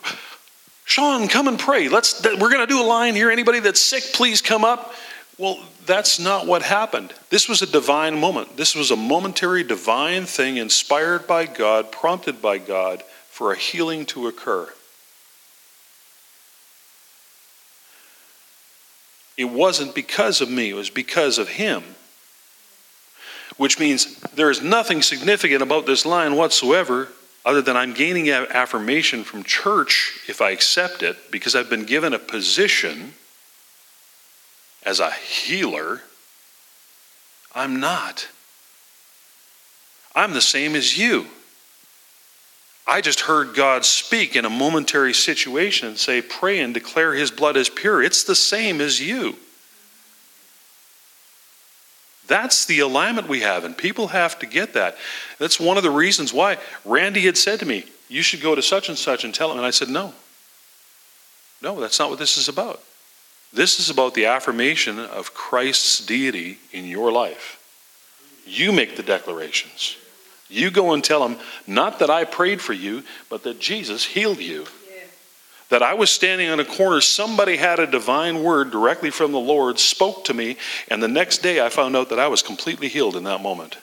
Sean, 0.86 1.28
come 1.28 1.48
and 1.48 1.60
pray. 1.60 1.90
Let's 1.90 2.24
we're 2.24 2.38
going 2.52 2.60
to 2.60 2.68
do 2.68 2.82
a 2.82 2.86
line 2.86 3.16
here. 3.16 3.32
Anybody 3.32 3.60
that's 3.60 3.82
sick, 3.82 4.04
please 4.14 4.42
come 4.42 4.64
up. 4.64 4.94
Well, 5.38 5.60
that's 5.86 6.20
not 6.20 6.48
what 6.48 6.62
happened. 6.62 7.14
This 7.30 7.50
was 7.50 7.62
a 7.62 7.66
divine 7.66 8.20
moment. 8.20 8.56
This 8.56 8.76
was 8.76 8.92
a 8.92 8.96
momentary 8.96 9.64
divine 9.64 10.26
thing 10.26 10.58
inspired 10.58 11.28
by 11.28 11.46
God, 11.46 11.92
prompted 11.92 12.42
by 12.42 12.60
God 12.60 13.04
for 13.30 13.52
a 13.52 13.58
healing 13.58 14.06
to 14.08 14.28
occur. 14.28 14.72
It 19.38 19.46
wasn't 19.46 19.94
because 19.94 20.40
of 20.40 20.50
me, 20.50 20.70
it 20.70 20.76
was 20.76 20.90
because 20.90 21.38
of 21.38 21.50
Him. 21.50 21.84
Which 23.58 23.80
means 23.80 24.20
there 24.36 24.50
is 24.50 24.62
nothing 24.62 25.02
significant 25.02 25.62
about 25.62 25.86
this 25.86 26.06
line 26.06 26.36
whatsoever 26.36 27.10
other 27.46 27.62
than 27.62 27.78
I'm 27.78 27.94
gaining 27.94 28.30
affirmation 28.30 29.24
from 29.24 29.44
church 29.44 30.20
if 30.28 30.42
I 30.42 30.50
accept 30.50 31.04
it 31.04 31.32
because 31.32 31.56
I've 31.56 31.70
been 31.70 31.86
given 31.86 32.12
a 32.14 32.20
position 32.20 33.14
as 34.84 35.00
a 35.00 35.12
healer. 35.12 36.02
I'm 37.54 37.80
not. 37.80 38.28
I'm 40.16 40.34
the 40.34 40.42
same 40.42 40.76
as 40.76 40.98
you. 40.98 41.28
I 42.88 43.02
just 43.02 43.22
heard 43.22 43.56
God 43.56 43.86
speak 43.86 44.36
in 44.36 44.46
a 44.46 44.50
momentary 44.50 45.14
situation 45.14 45.88
and 45.88 45.98
say, 45.98 46.22
Pray 46.22 46.60
and 46.60 46.74
declare 46.74 47.14
his 47.14 47.32
blood 47.32 47.58
is 47.58 47.70
pure. 47.70 48.02
It's 48.02 48.24
the 48.24 48.36
same 48.36 48.82
as 48.82 49.00
you. 49.00 49.38
That's 52.28 52.66
the 52.66 52.80
alignment 52.80 53.28
we 53.28 53.42
have, 53.42 53.64
and 53.64 53.78
people 53.78 54.08
have 54.08 54.40
to 54.40 54.46
get 54.46 54.74
that. 54.74 54.98
That's 55.38 55.60
one 55.60 55.78
of 55.78 55.84
the 55.84 55.92
reasons 55.92 56.34
why 56.34 56.58
Randy 56.84 57.22
had 57.22 57.38
said 57.38 57.60
to 57.60 57.66
me, 57.66 57.86
You 58.10 58.22
should 58.22 58.42
go 58.42 58.56
to 58.56 58.62
such 58.62 58.90
and 58.90 58.98
such 58.98 59.24
and 59.24 59.34
tell 59.34 59.52
him. 59.52 59.58
And 59.58 59.66
I 59.66 59.72
said, 59.72 59.90
No. 59.90 60.14
No, 61.62 61.80
that's 61.80 62.00
not 62.00 62.10
what 62.10 62.20
this 62.20 62.38
is 62.38 62.50
about. 62.50 62.82
This 63.54 63.80
is 63.80 63.90
about 63.90 64.14
the 64.14 64.26
affirmation 64.26 65.00
of 65.00 65.34
Christ's 65.34 66.06
deity 66.06 66.58
in 66.72 66.86
your 66.86 67.12
life. 67.12 67.62
You 68.46 68.72
make 68.72 68.96
the 68.96 69.04
declarations. 69.04 69.98
You 70.50 70.70
go 70.70 70.94
and 70.94 71.04
tell 71.04 71.28
them, 71.28 71.40
not 71.66 72.00
that 72.00 72.10
I 72.10 72.26
prayed 72.26 72.62
for 72.62 72.74
you, 72.74 73.04
but 73.30 73.44
that 73.44 73.60
Jesus 73.60 74.06
healed 74.06 74.40
you. 74.40 74.66
That 75.70 75.82
I 75.82 75.96
was 75.96 76.10
standing 76.10 76.50
on 76.50 76.60
a 76.60 76.66
corner, 76.66 77.02
somebody 77.02 77.58
had 77.58 77.80
a 77.80 77.88
divine 77.88 78.44
word 78.44 78.72
directly 78.72 79.10
from 79.10 79.32
the 79.32 79.40
Lord, 79.40 79.80
spoke 79.80 80.24
to 80.26 80.34
me, 80.34 80.58
and 80.90 81.02
the 81.02 81.08
next 81.08 81.40
day 81.40 81.64
I 81.64 81.70
found 81.70 81.96
out 81.96 82.10
that 82.10 82.20
I 82.20 82.28
was 82.28 82.44
completely 82.44 82.88
healed 82.88 83.16
in 83.16 83.24
that 83.24 83.42
moment. 83.42 83.78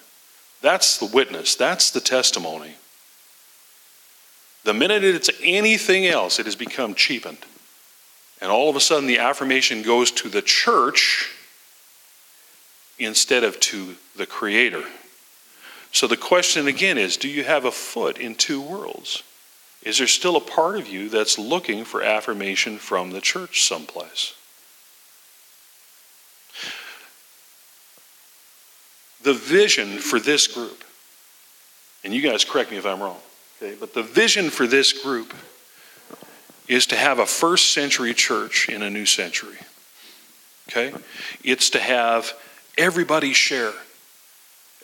That's 0.60 0.98
the 0.98 1.06
witness, 1.06 1.56
that's 1.56 1.90
the 1.90 2.00
testimony. 2.00 2.76
The 4.64 4.74
minute 4.74 5.02
it's 5.02 5.30
anything 5.42 6.06
else, 6.06 6.38
it 6.38 6.46
has 6.46 6.54
become 6.54 6.94
cheapened. 6.94 7.44
And 8.40 8.50
all 8.50 8.68
of 8.68 8.76
a 8.76 8.80
sudden, 8.80 9.06
the 9.06 9.18
affirmation 9.18 9.82
goes 9.82 10.10
to 10.12 10.28
the 10.28 10.42
church 10.42 11.32
instead 12.98 13.44
of 13.44 13.58
to 13.60 13.96
the 14.16 14.26
Creator. 14.26 14.84
So 15.92 16.06
the 16.06 16.16
question 16.16 16.66
again 16.66 16.98
is 16.98 17.16
do 17.16 17.28
you 17.28 17.44
have 17.44 17.64
a 17.64 17.72
foot 17.72 18.18
in 18.18 18.34
two 18.34 18.60
worlds? 18.60 19.22
Is 19.82 19.98
there 19.98 20.06
still 20.06 20.36
a 20.36 20.40
part 20.40 20.76
of 20.76 20.86
you 20.86 21.08
that's 21.08 21.38
looking 21.38 21.84
for 21.84 22.02
affirmation 22.02 22.78
from 22.78 23.10
the 23.10 23.20
church 23.20 23.64
someplace? 23.64 24.34
The 29.22 29.34
vision 29.34 29.98
for 29.98 30.20
this 30.20 30.46
group, 30.46 30.84
and 32.04 32.14
you 32.14 32.22
guys 32.22 32.44
correct 32.44 32.70
me 32.70 32.76
if 32.76 32.86
I'm 32.86 33.00
wrong, 33.00 33.18
okay, 33.60 33.76
but 33.78 33.94
the 33.94 34.02
vision 34.02 34.50
for 34.50 34.66
this 34.66 34.92
group 34.92 35.34
is 36.68 36.86
to 36.86 36.96
have 36.96 37.18
a 37.18 37.26
first 37.26 37.72
century 37.72 38.14
church 38.14 38.68
in 38.68 38.82
a 38.82 38.90
new 38.90 39.06
century. 39.06 39.58
Okay? 40.68 40.92
It's 41.44 41.70
to 41.70 41.80
have 41.80 42.32
everybody 42.78 43.32
share. 43.32 43.72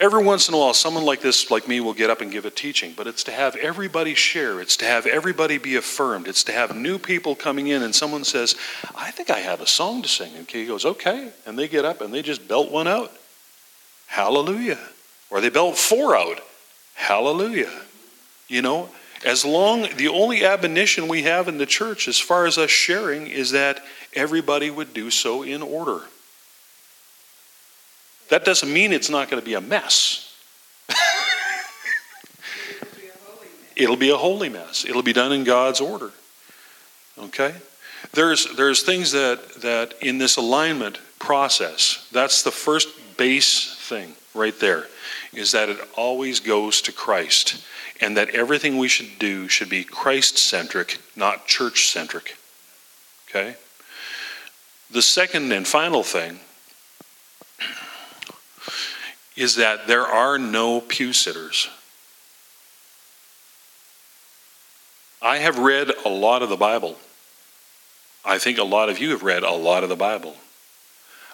Every 0.01 0.23
once 0.23 0.49
in 0.49 0.55
a 0.55 0.59
while, 0.59 0.75
someone 0.75 1.05
like 1.05 1.21
this, 1.21 1.51
like 1.51 1.67
me, 1.67 1.81
will 1.81 1.93
get 1.93 2.09
up 2.09 2.21
and 2.21 2.31
give 2.31 2.45
a 2.45 2.51
teaching, 2.51 2.95
but 2.97 3.09
it's 3.09 3.25
to 3.25 3.33
have 3.33 3.57
everybody 3.57 4.15
share. 4.15 4.61
It's 4.61 4.77
to 4.77 4.85
have 4.85 5.07
everybody 5.07 5.59
be 5.59 5.75
affirmed. 5.75 6.29
It's 6.29 6.45
to 6.45 6.53
have 6.53 6.77
new 6.77 6.99
people 6.99 7.35
coming 7.35 7.67
in, 7.67 7.83
and 7.83 7.93
someone 7.93 8.23
says, 8.23 8.55
I 8.95 9.11
think 9.11 9.29
I 9.29 9.41
have 9.41 9.61
a 9.61 9.67
song 9.67 10.03
to 10.03 10.09
sing. 10.09 10.33
And 10.37 10.49
he 10.49 10.67
goes, 10.67 10.85
Okay. 10.85 11.31
And 11.47 11.59
they 11.59 11.67
get 11.67 11.85
up 11.85 12.01
and 12.01 12.15
they 12.15 12.23
just 12.23 12.47
belt 12.47 12.71
one 12.71 12.87
out. 12.87 13.13
Hallelujah. 14.07 14.79
Or 15.31 15.41
they 15.41 15.51
belt 15.51 15.77
four 15.77 16.17
out. 16.17 16.41
Hallelujah. 16.95 17.73
You 18.47 18.63
know, 18.63 18.89
as 19.25 19.45
long, 19.45 19.89
the 19.97 20.09
only 20.09 20.45
admonition 20.45 21.09
we 21.09 21.23
have 21.25 21.49
in 21.49 21.59
the 21.59 21.67
church 21.67 22.07
as 22.07 22.19
far 22.19 22.47
as 22.47 22.57
us 22.57 22.71
sharing 22.71 23.27
is 23.27 23.51
that 23.51 23.85
everybody 24.15 24.71
would 24.71 24.95
do 24.95 25.11
so 25.11 25.43
in 25.43 25.61
order. 25.61 26.03
That 28.29 28.45
doesn't 28.45 28.73
mean 28.73 28.93
it's 28.93 29.11
not 29.11 29.31
going 29.31 29.41
to 29.41 29.47
be 29.47 29.55
a 29.55 29.61
mess. 29.61 30.25
It'll 33.79 33.97
be 33.97 34.11
a 34.11 34.17
holy 34.17 34.49
mess. 34.49 34.85
It'll 34.85 35.05
be 35.05 35.13
done 35.13 35.33
in 35.33 35.45
God's 35.45 35.81
order. 35.81 36.11
Okay? 37.17 37.55
There's, 38.13 38.55
there's 38.57 38.83
things 38.83 39.13
that, 39.13 39.61
that 39.63 39.95
in 40.03 40.19
this 40.19 40.37
alignment 40.37 40.99
process, 41.21 42.09
that's 42.11 42.43
the 42.43 42.51
first 42.51 42.89
base 43.17 43.77
thing 43.89 44.15
right 44.35 44.59
there, 44.59 44.87
is 45.33 45.53
that 45.53 45.69
it 45.69 45.79
always 45.97 46.41
goes 46.41 46.83
to 46.83 46.93
Christ 46.93 47.65
and 48.01 48.17
that 48.17 48.31
everything 48.31 48.79
we 48.79 48.89
should 48.89 49.19
do 49.19 49.47
should 49.47 49.69
be 49.69 49.85
Christ 49.85 50.39
centric, 50.39 50.99
not 51.15 51.47
church 51.47 51.89
centric. 51.89 52.37
Okay? 53.29 53.55
The 54.91 55.03
second 55.03 55.53
and 55.53 55.67
final 55.67 56.03
thing 56.03 56.41
is 59.39 59.55
that 59.55 59.87
there 59.87 60.05
are 60.05 60.37
no 60.37 60.81
pew 60.81 61.13
sitters. 61.13 61.69
I 65.23 65.39
have 65.39 65.61
read 65.61 65.93
a 66.05 66.09
lot 66.09 66.43
of 66.43 66.49
the 66.49 66.57
Bible. 66.57 66.97
I 68.25 68.39
think 68.39 68.59
a 68.59 68.65
lot 68.65 68.89
of 68.89 68.99
you 68.99 69.11
have 69.11 69.23
read 69.23 69.45
a 69.45 69.53
lot 69.53 69.85
of 69.85 69.91
the 69.91 69.97
Bible. 69.97 70.35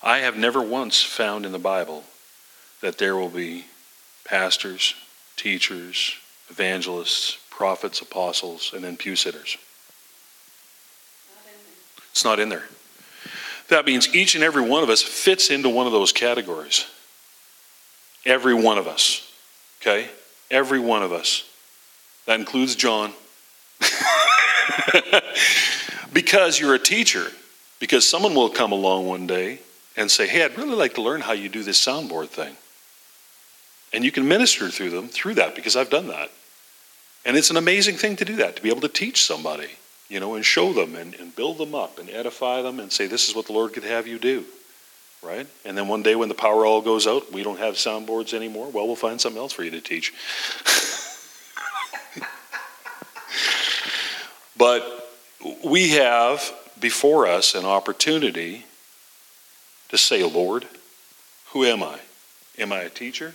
I 0.03 0.19
have 0.19 0.37
never 0.37 0.61
once 0.61 1.03
found 1.03 1.47
in 1.47 1.53
the 1.53 1.59
Bible 1.59 2.05
that 2.83 2.99
there 2.99 3.17
will 3.17 3.31
be 3.31 3.65
pastors, 4.27 4.95
teachers, 5.37 6.15
evangelists, 6.51 7.39
prophets, 7.49 8.03
apostles, 8.03 8.73
and 8.75 8.85
then 8.85 8.99
pew 8.99 9.17
sitters. 9.17 9.57
It's 12.11 12.25
not 12.25 12.39
in 12.39 12.51
there. 12.51 12.65
That 13.71 13.87
means 13.87 14.15
each 14.15 14.35
and 14.35 14.45
every 14.45 14.63
one 14.63 14.83
of 14.83 14.91
us 14.91 15.01
fits 15.01 15.49
into 15.49 15.71
one 15.71 15.87
of 15.87 15.93
those 15.93 16.13
categories. 16.13 16.85
Every 18.27 18.55
one 18.55 18.79
of 18.79 18.87
us. 18.87 19.31
Okay? 19.81 20.09
Every 20.51 20.79
one 20.79 21.03
of 21.03 21.13
us. 21.13 21.49
That 22.27 22.41
includes 22.41 22.75
John. 22.75 23.13
because 26.13 26.59
you're 26.59 26.75
a 26.75 26.79
teacher. 26.79 27.27
Because 27.81 28.09
someone 28.09 28.35
will 28.35 28.49
come 28.49 28.73
along 28.73 29.07
one 29.07 29.27
day 29.27 29.59
and 29.97 30.11
say, 30.11 30.27
Hey, 30.27 30.45
I'd 30.45 30.57
really 30.57 30.75
like 30.75 30.95
to 30.95 31.03
learn 31.03 31.21
how 31.21 31.33
you 31.33 31.49
do 31.49 31.63
this 31.63 31.85
soundboard 31.85 32.29
thing. 32.29 32.57
And 33.93 34.05
you 34.05 34.11
can 34.11 34.27
minister 34.27 34.71
through 34.71 34.91
them 34.91 35.09
through 35.09 35.35
that 35.35 35.55
because 35.55 35.77
I've 35.77 35.91
done 35.91 36.09
that. 36.09 36.31
And 37.25 37.37
it's 37.37 37.51
an 37.51 37.57
amazing 37.57 37.97
thing 37.97 38.17
to 38.17 38.25
do 38.25 38.37
that, 38.37 38.57
to 38.57 38.63
be 38.63 38.69
able 38.69 38.83
to 38.83 38.89
teach 38.89 39.25
somebody, 39.25 39.69
you 40.09 40.21
know, 40.21 40.35
and 40.35 40.45
show 40.45 40.73
them 40.73 40.95
and, 40.95 41.15
and 41.15 41.35
build 41.35 41.59
them 41.59 41.75
up 41.75 41.99
and 41.99 42.11
edify 42.11 42.61
them 42.61 42.81
and 42.81 42.93
say, 42.93 43.07
this 43.07 43.29
is 43.29 43.35
what 43.35 43.47
the 43.47 43.53
Lord 43.53 43.73
could 43.73 43.85
have 43.85 44.07
you 44.07 44.19
do. 44.19 44.45
Right? 45.25 45.47
And 45.65 45.77
then 45.77 45.89
one 45.89 46.03
day 46.03 46.15
when 46.15 46.29
the 46.29 46.35
power 46.35 46.67
all 46.67 46.83
goes 46.83 47.07
out, 47.07 47.33
we 47.33 47.43
don't 47.43 47.59
have 47.59 47.75
soundboards 47.75 48.35
anymore. 48.35 48.69
Well, 48.71 48.87
we'll 48.87 48.97
find 48.97 49.21
something 49.21 49.41
else 49.41 49.53
for 49.53 49.65
you 49.65 49.71
to 49.71 49.81
teach. 49.81 50.13
but 54.57 55.11
we 55.65 55.91
have 55.91 56.53
before 56.79 57.27
us 57.27 57.55
an 57.55 57.65
opportunity 57.65 58.67
to 59.89 59.97
say, 59.97 60.23
Lord, 60.23 60.67
who 61.53 61.65
am 61.65 61.83
I? 61.83 62.01
Am 62.59 62.73
I 62.73 62.83
a 62.83 62.91
teacher? 62.91 63.35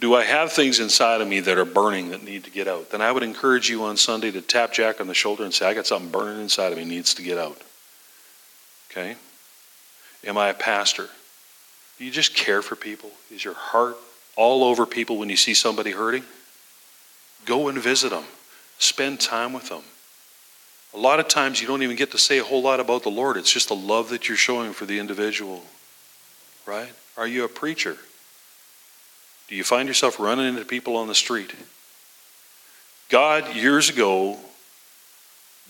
do 0.00 0.14
I 0.14 0.24
have 0.24 0.50
things 0.50 0.80
inside 0.80 1.20
of 1.20 1.28
me 1.28 1.40
that 1.40 1.58
are 1.58 1.66
burning 1.66 2.10
that 2.10 2.24
need 2.24 2.44
to 2.44 2.50
get 2.50 2.66
out? 2.66 2.90
Then 2.90 3.02
I 3.02 3.12
would 3.12 3.22
encourage 3.22 3.68
you 3.68 3.84
on 3.84 3.98
Sunday 3.98 4.30
to 4.30 4.40
tap 4.40 4.72
Jack 4.72 5.00
on 5.00 5.06
the 5.06 5.14
shoulder 5.14 5.44
and 5.44 5.52
say, 5.52 5.66
I 5.66 5.74
got 5.74 5.86
something 5.86 6.10
burning 6.10 6.40
inside 6.40 6.72
of 6.72 6.78
me 6.78 6.84
needs 6.84 7.14
to 7.14 7.22
get 7.22 7.36
out. 7.36 7.60
Okay? 8.90 9.16
Am 10.24 10.36
I 10.36 10.48
a 10.48 10.54
pastor? 10.54 11.08
Do 11.98 12.04
you 12.04 12.10
just 12.10 12.34
care 12.34 12.62
for 12.62 12.76
people? 12.76 13.10
Is 13.32 13.44
your 13.44 13.54
heart 13.54 13.96
all 14.36 14.64
over 14.64 14.86
people 14.86 15.18
when 15.18 15.28
you 15.28 15.36
see 15.36 15.54
somebody 15.54 15.90
hurting? 15.90 16.24
Go 17.46 17.68
and 17.68 17.78
visit 17.78 18.10
them. 18.10 18.24
Spend 18.78 19.20
time 19.20 19.52
with 19.52 19.68
them. 19.68 19.82
A 20.92 20.98
lot 20.98 21.20
of 21.20 21.28
times 21.28 21.60
you 21.60 21.68
don't 21.68 21.82
even 21.82 21.96
get 21.96 22.10
to 22.12 22.18
say 22.18 22.38
a 22.38 22.44
whole 22.44 22.62
lot 22.62 22.80
about 22.80 23.02
the 23.02 23.10
Lord. 23.10 23.36
It's 23.36 23.52
just 23.52 23.68
the 23.68 23.76
love 23.76 24.08
that 24.10 24.28
you're 24.28 24.36
showing 24.36 24.72
for 24.72 24.86
the 24.86 24.98
individual. 24.98 25.62
Right? 26.66 26.92
Are 27.16 27.26
you 27.26 27.44
a 27.44 27.48
preacher? 27.48 27.96
Do 29.48 29.56
you 29.56 29.64
find 29.64 29.88
yourself 29.88 30.18
running 30.18 30.46
into 30.46 30.64
people 30.64 30.96
on 30.96 31.08
the 31.08 31.14
street? 31.14 31.52
God, 33.08 33.54
years 33.54 33.90
ago, 33.90 34.38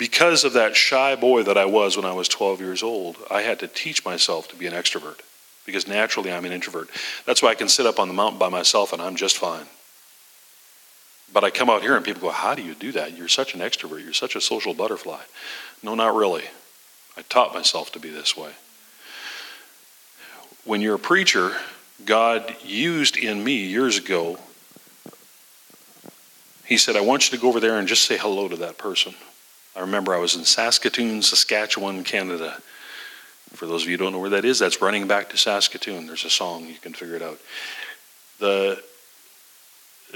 because 0.00 0.44
of 0.44 0.54
that 0.54 0.74
shy 0.74 1.14
boy 1.14 1.42
that 1.42 1.58
I 1.58 1.66
was 1.66 1.94
when 1.94 2.06
I 2.06 2.14
was 2.14 2.26
12 2.26 2.58
years 2.58 2.82
old, 2.82 3.18
I 3.30 3.42
had 3.42 3.58
to 3.58 3.68
teach 3.68 4.02
myself 4.02 4.48
to 4.48 4.56
be 4.56 4.66
an 4.66 4.72
extrovert 4.72 5.20
because 5.66 5.86
naturally 5.86 6.32
I'm 6.32 6.46
an 6.46 6.52
introvert. 6.52 6.88
That's 7.26 7.42
why 7.42 7.50
I 7.50 7.54
can 7.54 7.68
sit 7.68 7.84
up 7.84 7.98
on 7.98 8.08
the 8.08 8.14
mountain 8.14 8.38
by 8.38 8.48
myself 8.48 8.94
and 8.94 9.02
I'm 9.02 9.14
just 9.14 9.36
fine. 9.36 9.66
But 11.34 11.44
I 11.44 11.50
come 11.50 11.68
out 11.68 11.82
here 11.82 11.96
and 11.96 12.04
people 12.04 12.22
go, 12.22 12.30
How 12.30 12.54
do 12.54 12.62
you 12.62 12.74
do 12.74 12.92
that? 12.92 13.14
You're 13.14 13.28
such 13.28 13.54
an 13.54 13.60
extrovert. 13.60 14.02
You're 14.02 14.14
such 14.14 14.36
a 14.36 14.40
social 14.40 14.72
butterfly. 14.72 15.20
No, 15.82 15.94
not 15.94 16.16
really. 16.16 16.44
I 17.18 17.22
taught 17.28 17.52
myself 17.52 17.92
to 17.92 18.00
be 18.00 18.08
this 18.08 18.34
way. 18.34 18.52
When 20.64 20.80
you're 20.80 20.94
a 20.94 20.98
preacher, 20.98 21.52
God 22.06 22.56
used 22.64 23.18
in 23.18 23.44
me 23.44 23.66
years 23.66 23.98
ago. 23.98 24.38
He 26.64 26.78
said, 26.78 26.96
I 26.96 27.02
want 27.02 27.30
you 27.30 27.36
to 27.36 27.42
go 27.42 27.50
over 27.50 27.60
there 27.60 27.78
and 27.78 27.86
just 27.86 28.04
say 28.04 28.16
hello 28.16 28.48
to 28.48 28.56
that 28.56 28.78
person. 28.78 29.14
I 29.76 29.80
remember 29.80 30.14
I 30.14 30.18
was 30.18 30.34
in 30.34 30.44
Saskatoon, 30.44 31.22
Saskatchewan, 31.22 32.04
Canada. 32.04 32.60
For 33.52 33.66
those 33.66 33.82
of 33.82 33.88
you 33.88 33.96
who 33.96 34.04
don't 34.04 34.12
know 34.12 34.18
where 34.18 34.30
that 34.30 34.44
is, 34.44 34.58
that's 34.58 34.80
running 34.80 35.06
back 35.06 35.30
to 35.30 35.36
Saskatoon. 35.36 36.06
There's 36.06 36.24
a 36.24 36.30
song, 36.30 36.66
you 36.66 36.74
can 36.74 36.92
figure 36.92 37.16
it 37.16 37.22
out. 37.22 37.38
The 38.38 38.82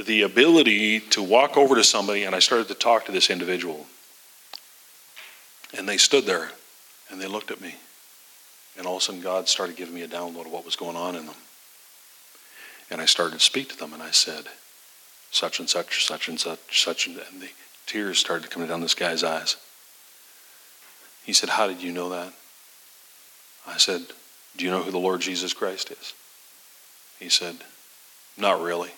the 0.02 0.22
ability 0.22 1.00
to 1.00 1.22
walk 1.22 1.56
over 1.56 1.76
to 1.76 1.84
somebody 1.84 2.24
and 2.24 2.34
I 2.34 2.40
started 2.40 2.68
to 2.68 2.74
talk 2.74 3.04
to 3.06 3.12
this 3.12 3.30
individual. 3.30 3.86
And 5.76 5.88
they 5.88 5.98
stood 5.98 6.26
there 6.26 6.50
and 7.10 7.20
they 7.20 7.26
looked 7.26 7.50
at 7.50 7.60
me. 7.60 7.76
And 8.76 8.86
all 8.86 8.96
of 8.96 9.02
a 9.02 9.04
sudden, 9.04 9.20
God 9.20 9.48
started 9.48 9.76
giving 9.76 9.94
me 9.94 10.02
a 10.02 10.08
download 10.08 10.46
of 10.46 10.52
what 10.52 10.64
was 10.64 10.74
going 10.74 10.96
on 10.96 11.14
in 11.14 11.26
them. 11.26 11.36
And 12.90 13.00
I 13.00 13.06
started 13.06 13.34
to 13.34 13.44
speak 13.44 13.68
to 13.68 13.78
them 13.78 13.92
and 13.92 14.02
I 14.02 14.10
said, 14.10 14.46
such 15.30 15.60
and 15.60 15.68
such, 15.68 16.04
such 16.04 16.28
and 16.28 16.38
such, 16.40 16.82
such 16.82 17.06
and, 17.06 17.16
and 17.16 17.40
the 17.40 17.48
tears 17.86 18.18
started 18.18 18.50
coming 18.50 18.68
down 18.68 18.80
this 18.80 18.94
guy's 18.94 19.24
eyes. 19.24 19.56
He 21.24 21.32
said, 21.32 21.48
How 21.50 21.66
did 21.66 21.82
you 21.82 21.92
know 21.92 22.10
that? 22.10 22.32
I 23.66 23.78
said, 23.78 24.02
Do 24.56 24.64
you 24.64 24.70
know 24.70 24.82
who 24.82 24.90
the 24.90 24.98
Lord 24.98 25.20
Jesus 25.20 25.52
Christ 25.52 25.90
is? 25.90 26.14
He 27.18 27.28
said, 27.28 27.56
Not 28.36 28.60
really. 28.60 28.90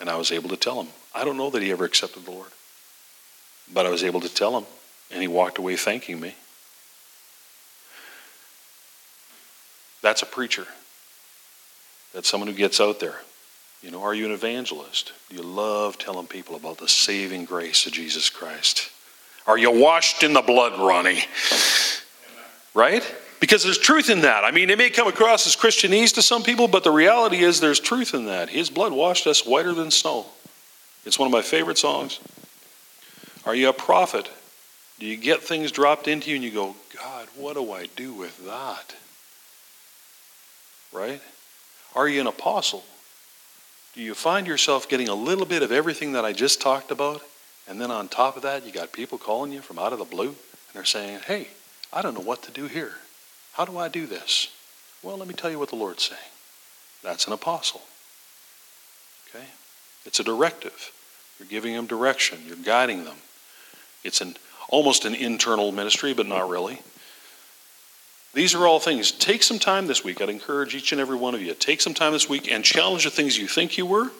And 0.00 0.10
I 0.10 0.16
was 0.16 0.32
able 0.32 0.48
to 0.50 0.56
tell 0.56 0.80
him. 0.80 0.88
I 1.14 1.24
don't 1.24 1.36
know 1.36 1.50
that 1.50 1.62
he 1.62 1.70
ever 1.70 1.84
accepted 1.84 2.24
the 2.24 2.30
Lord. 2.30 2.50
But 3.72 3.86
I 3.86 3.90
was 3.90 4.02
able 4.02 4.20
to 4.20 4.28
tell 4.28 4.58
him, 4.58 4.66
and 5.10 5.22
he 5.22 5.28
walked 5.28 5.58
away 5.58 5.76
thanking 5.76 6.20
me. 6.20 6.34
That's 10.02 10.22
a 10.22 10.26
preacher. 10.26 10.66
That's 12.12 12.28
someone 12.28 12.48
who 12.48 12.54
gets 12.54 12.80
out 12.80 13.00
there. 13.00 13.20
You 13.82 13.90
know, 13.90 14.02
are 14.02 14.14
you 14.14 14.26
an 14.26 14.32
evangelist? 14.32 15.12
Do 15.28 15.36
you 15.36 15.42
love 15.42 15.98
telling 15.98 16.28
people 16.28 16.54
about 16.54 16.78
the 16.78 16.88
saving 16.88 17.44
grace 17.46 17.84
of 17.84 17.92
Jesus 17.92 18.30
Christ? 18.30 18.90
Are 19.46 19.58
you 19.58 19.72
washed 19.72 20.22
in 20.22 20.32
the 20.32 20.40
blood, 20.40 20.78
Ronnie? 20.78 21.24
Right? 22.74 23.02
Because 23.40 23.64
there's 23.64 23.78
truth 23.78 24.08
in 24.08 24.20
that. 24.20 24.44
I 24.44 24.52
mean, 24.52 24.70
it 24.70 24.78
may 24.78 24.88
come 24.88 25.08
across 25.08 25.48
as 25.48 25.56
Christianese 25.56 26.14
to 26.14 26.22
some 26.22 26.44
people, 26.44 26.68
but 26.68 26.84
the 26.84 26.92
reality 26.92 27.38
is 27.38 27.58
there's 27.58 27.80
truth 27.80 28.14
in 28.14 28.26
that. 28.26 28.48
His 28.48 28.70
blood 28.70 28.92
washed 28.92 29.26
us 29.26 29.44
whiter 29.44 29.74
than 29.74 29.90
snow. 29.90 30.26
It's 31.04 31.18
one 31.18 31.26
of 31.26 31.32
my 31.32 31.42
favorite 31.42 31.76
songs. 31.76 32.20
Are 33.44 33.54
you 33.54 33.68
a 33.68 33.72
prophet? 33.72 34.30
Do 35.00 35.06
you 35.06 35.16
get 35.16 35.42
things 35.42 35.72
dropped 35.72 36.06
into 36.06 36.30
you 36.30 36.36
and 36.36 36.44
you 36.44 36.52
go, 36.52 36.76
God, 36.96 37.26
what 37.34 37.54
do 37.54 37.72
I 37.72 37.86
do 37.96 38.14
with 38.14 38.46
that? 38.46 38.94
Right? 40.92 41.20
Are 41.96 42.08
you 42.08 42.20
an 42.20 42.28
apostle? 42.28 42.84
Do 43.94 44.00
you 44.00 44.14
find 44.14 44.46
yourself 44.46 44.88
getting 44.88 45.08
a 45.08 45.14
little 45.14 45.44
bit 45.44 45.62
of 45.62 45.70
everything 45.70 46.12
that 46.12 46.24
I 46.24 46.32
just 46.32 46.60
talked 46.60 46.90
about? 46.90 47.22
And 47.68 47.80
then 47.80 47.90
on 47.90 48.08
top 48.08 48.36
of 48.36 48.42
that, 48.42 48.64
you 48.64 48.72
got 48.72 48.92
people 48.92 49.18
calling 49.18 49.52
you 49.52 49.60
from 49.60 49.78
out 49.78 49.92
of 49.92 49.98
the 49.98 50.04
blue, 50.04 50.28
and 50.28 50.36
they're 50.72 50.84
saying, 50.84 51.20
Hey, 51.26 51.48
I 51.92 52.02
don't 52.02 52.14
know 52.14 52.20
what 52.20 52.42
to 52.44 52.50
do 52.50 52.66
here. 52.66 52.94
How 53.52 53.64
do 53.64 53.76
I 53.76 53.88
do 53.88 54.06
this? 54.06 54.48
Well, 55.02 55.18
let 55.18 55.28
me 55.28 55.34
tell 55.34 55.50
you 55.50 55.58
what 55.58 55.68
the 55.68 55.76
Lord's 55.76 56.04
saying. 56.04 56.20
That's 57.02 57.26
an 57.26 57.32
apostle. 57.32 57.82
Okay? 59.28 59.44
It's 60.06 60.20
a 60.20 60.24
directive. 60.24 60.92
You're 61.38 61.48
giving 61.48 61.74
them 61.74 61.86
direction, 61.86 62.38
you're 62.46 62.56
guiding 62.56 63.04
them. 63.04 63.16
It's 64.04 64.20
an 64.20 64.36
almost 64.68 65.04
an 65.04 65.14
internal 65.14 65.70
ministry, 65.70 66.14
but 66.14 66.26
not 66.26 66.48
really. 66.48 66.80
These 68.34 68.54
are 68.54 68.66
all 68.66 68.80
things. 68.80 69.12
Take 69.12 69.42
some 69.42 69.58
time 69.58 69.86
this 69.86 70.02
week. 70.02 70.20
I'd 70.22 70.30
encourage 70.30 70.74
each 70.74 70.92
and 70.92 71.00
every 71.00 71.16
one 71.16 71.34
of 71.34 71.42
you. 71.42 71.52
Take 71.54 71.80
some 71.80 71.94
time 71.94 72.12
this 72.12 72.28
week 72.28 72.50
and 72.50 72.64
challenge 72.64 73.04
the 73.04 73.10
things 73.10 73.36
you 73.36 73.46
think 73.46 73.76
you 73.76 73.84
were 73.84 74.10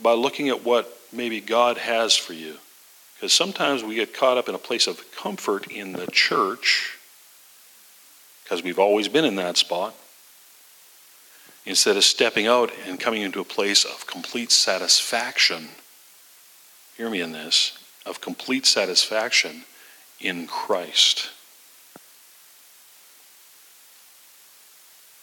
by 0.00 0.12
looking 0.12 0.48
at 0.50 0.64
what 0.64 0.94
maybe 1.12 1.40
God 1.40 1.78
has 1.78 2.14
for 2.14 2.34
you. 2.34 2.56
Because 3.14 3.32
sometimes 3.32 3.82
we 3.82 3.94
get 3.94 4.14
caught 4.14 4.36
up 4.36 4.48
in 4.48 4.54
a 4.54 4.58
place 4.58 4.86
of 4.86 5.10
comfort 5.12 5.70
in 5.72 5.92
the 5.92 6.06
church 6.06 6.98
because 8.44 8.62
we've 8.62 8.78
always 8.78 9.08
been 9.08 9.24
in 9.24 9.36
that 9.36 9.56
spot 9.56 9.94
instead 11.66 11.96
of 11.96 12.04
stepping 12.04 12.46
out 12.46 12.70
and 12.86 13.00
coming 13.00 13.22
into 13.22 13.40
a 13.40 13.44
place 13.44 13.84
of 13.84 14.06
complete 14.06 14.52
satisfaction. 14.52 15.68
Hear 16.96 17.10
me 17.10 17.20
in 17.20 17.32
this 17.32 17.78
of 18.06 18.20
complete 18.20 18.64
satisfaction 18.64 19.64
in 20.20 20.46
Christ. 20.46 21.30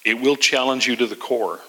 It 0.06 0.22
will 0.22 0.36
challenge 0.36 0.86
you 0.86 0.96
to 0.98 1.08
the 1.08 1.16
core, 1.16 1.62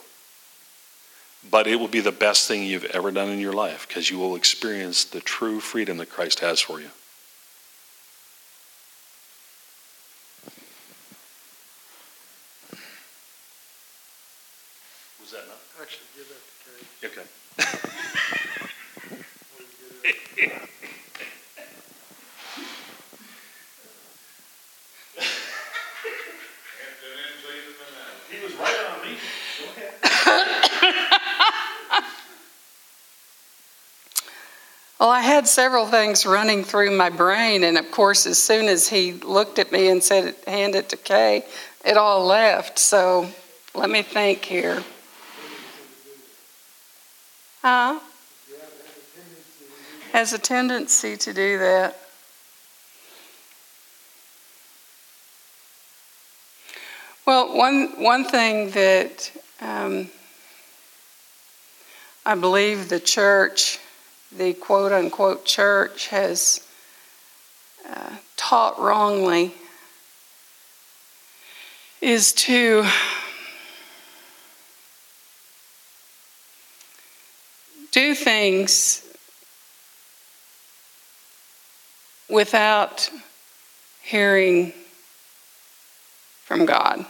but 1.50 1.66
it 1.66 1.76
will 1.76 1.88
be 1.88 2.00
the 2.00 2.12
best 2.12 2.46
thing 2.46 2.64
you've 2.64 2.84
ever 2.84 3.10
done 3.10 3.30
in 3.30 3.38
your 3.38 3.54
life 3.54 3.88
because 3.88 4.10
you 4.10 4.18
will 4.18 4.36
experience 4.36 5.04
the 5.04 5.20
true 5.20 5.58
freedom 5.58 5.96
that 5.96 6.10
Christ 6.10 6.40
has 6.40 6.60
for 6.60 6.78
you. 6.78 6.90
Was 15.18 15.30
that 15.32 15.44
enough? 15.44 15.78
Actually, 15.80 16.06
give 16.14 16.28
that 16.28 17.10
to 17.10 17.16
Kate. 17.16 17.80
Okay. 17.80 17.92
Well, 34.98 35.10
I 35.10 35.20
had 35.20 35.46
several 35.46 35.86
things 35.86 36.24
running 36.24 36.64
through 36.64 36.90
my 36.96 37.10
brain, 37.10 37.64
and 37.64 37.76
of 37.76 37.90
course, 37.90 38.26
as 38.26 38.38
soon 38.38 38.64
as 38.64 38.88
he 38.88 39.12
looked 39.12 39.58
at 39.58 39.70
me 39.70 39.88
and 39.88 40.02
said, 40.02 40.34
"Hand 40.46 40.74
it 40.74 40.88
to 40.88 40.96
Kay," 40.96 41.44
it 41.84 41.98
all 41.98 42.24
left. 42.24 42.78
So, 42.78 43.30
let 43.74 43.90
me 43.90 44.00
think 44.00 44.46
here. 44.46 44.82
Huh? 47.60 48.00
Has 50.12 50.32
a 50.32 50.38
tendency 50.38 51.14
to 51.18 51.34
do 51.34 51.58
that. 51.58 51.98
Well, 57.26 57.54
one 57.54 58.00
one 58.02 58.24
thing 58.24 58.70
that 58.70 59.30
um, 59.60 60.08
I 62.24 62.34
believe 62.34 62.88
the 62.88 63.00
church 63.00 63.78
the 64.36 64.52
quote 64.54 64.92
unquote 64.92 65.44
church 65.44 66.08
has 66.08 66.66
uh, 67.88 68.16
taught 68.36 68.78
wrongly 68.78 69.54
is 72.00 72.32
to 72.32 72.84
do 77.92 78.14
things 78.14 79.02
without 82.28 83.08
hearing 84.02 84.72
from 86.44 86.66
God. 86.66 87.06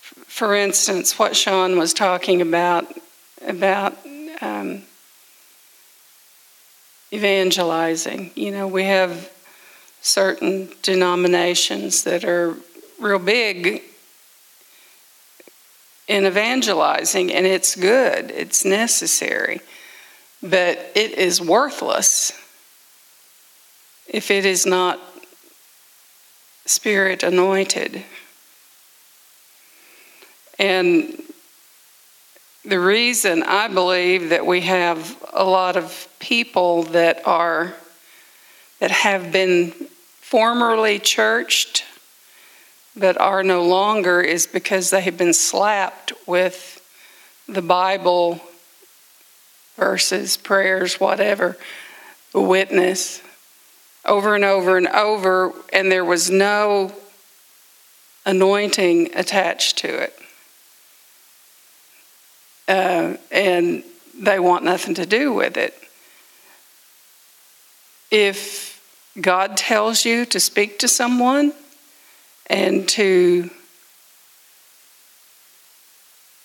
For 0.00 0.54
instance, 0.54 1.18
what 1.18 1.36
Sean 1.36 1.76
was 1.76 1.92
talking 1.92 2.40
about 2.40 2.86
about 3.46 3.96
um, 4.40 4.82
evangelizing. 7.12 8.30
You 8.34 8.50
know, 8.50 8.68
we 8.68 8.84
have 8.84 9.30
certain 10.00 10.70
denominations 10.82 12.04
that 12.04 12.24
are 12.24 12.56
real 12.98 13.18
big 13.18 13.82
in 16.08 16.26
evangelizing, 16.26 17.32
and 17.32 17.46
it's 17.46 17.76
good, 17.76 18.30
it's 18.30 18.64
necessary, 18.64 19.60
but 20.42 20.90
it 20.94 21.12
is 21.12 21.40
worthless 21.40 22.32
if 24.08 24.30
it 24.30 24.44
is 24.44 24.66
not 24.66 24.98
spirit 26.66 27.22
anointed. 27.22 28.02
And 30.58 31.22
the 32.64 32.78
reason 32.78 33.42
I 33.42 33.68
believe 33.68 34.30
that 34.30 34.44
we 34.44 34.62
have 34.62 35.16
a 35.32 35.44
lot 35.44 35.76
of 35.76 36.08
people 36.18 36.82
that 36.84 37.26
are 37.26 37.74
that 38.80 38.90
have 38.90 39.32
been 39.32 39.70
formerly 40.20 40.98
churched 40.98 41.84
but 42.96 43.18
are 43.18 43.42
no 43.42 43.64
longer 43.64 44.20
is 44.20 44.46
because 44.46 44.90
they 44.90 45.00
have 45.00 45.16
been 45.16 45.32
slapped 45.32 46.12
with 46.26 46.76
the 47.48 47.62
Bible 47.62 48.40
verses, 49.76 50.36
prayers, 50.36 51.00
whatever, 51.00 51.56
witness 52.34 53.22
over 54.04 54.34
and 54.34 54.44
over 54.44 54.76
and 54.76 54.88
over, 54.88 55.52
and 55.72 55.90
there 55.90 56.04
was 56.04 56.30
no 56.30 56.92
anointing 58.26 59.10
attached 59.14 59.78
to 59.78 59.88
it 59.88 60.19
uh, 62.70 63.16
and 63.32 63.82
they 64.14 64.38
want 64.38 64.64
nothing 64.64 64.94
to 64.94 65.04
do 65.04 65.32
with 65.32 65.56
it. 65.56 65.74
If 68.12 68.80
God 69.20 69.56
tells 69.56 70.04
you 70.04 70.24
to 70.26 70.38
speak 70.38 70.78
to 70.78 70.88
someone 70.88 71.52
and 72.46 72.88
to 72.90 73.50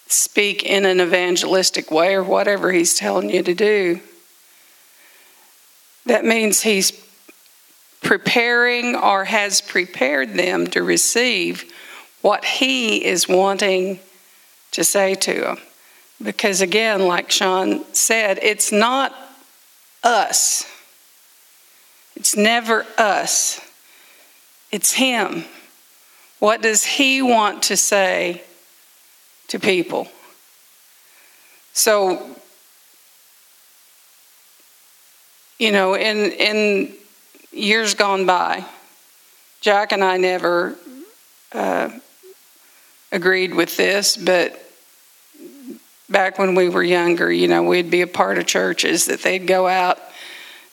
speak 0.07 0.63
in 0.63 0.85
an 0.85 0.99
evangelistic 0.99 1.91
way 1.91 2.15
or 2.15 2.23
whatever 2.23 2.71
he's 2.71 2.95
telling 2.95 3.29
you 3.29 3.43
to 3.43 3.53
do, 3.53 3.99
that 6.07 6.25
means 6.25 6.61
he's 6.61 6.91
preparing 8.01 8.95
or 8.95 9.25
has 9.25 9.61
prepared 9.61 10.33
them 10.33 10.65
to 10.67 10.81
receive 10.81 11.71
what 12.21 12.43
he 12.45 13.05
is 13.05 13.27
wanting 13.27 13.99
to 14.71 14.83
say 14.83 15.13
to 15.13 15.41
them. 15.41 15.57
Because 16.21 16.61
again, 16.61 17.07
like 17.07 17.29
Sean 17.29 17.83
said, 17.93 18.39
it's 18.41 18.71
not 18.71 19.13
us. 20.03 20.65
It's 22.15 22.35
never 22.35 22.85
us. 22.97 23.59
It's 24.71 24.93
him. 24.93 25.45
What 26.39 26.61
does 26.61 26.83
he 26.85 27.21
want 27.21 27.63
to 27.63 27.77
say 27.77 28.43
to 29.49 29.59
people? 29.59 30.07
So, 31.73 32.35
you 35.59 35.71
know, 35.71 35.95
in 35.95 36.31
in 36.31 36.93
years 37.51 37.93
gone 37.93 38.25
by, 38.25 38.65
Jack 39.61 39.91
and 39.91 40.03
I 40.03 40.17
never 40.17 40.75
uh, 41.51 41.89
agreed 43.11 43.53
with 43.53 43.75
this, 43.77 44.17
but 44.17 44.64
back 46.09 46.37
when 46.37 46.55
we 46.55 46.69
were 46.69 46.83
younger, 46.83 47.31
you 47.31 47.47
know, 47.47 47.63
we'd 47.63 47.89
be 47.89 48.01
a 48.01 48.07
part 48.07 48.37
of 48.37 48.45
churches 48.45 49.05
that 49.05 49.21
they'd 49.23 49.47
go 49.47 49.67
out 49.67 49.99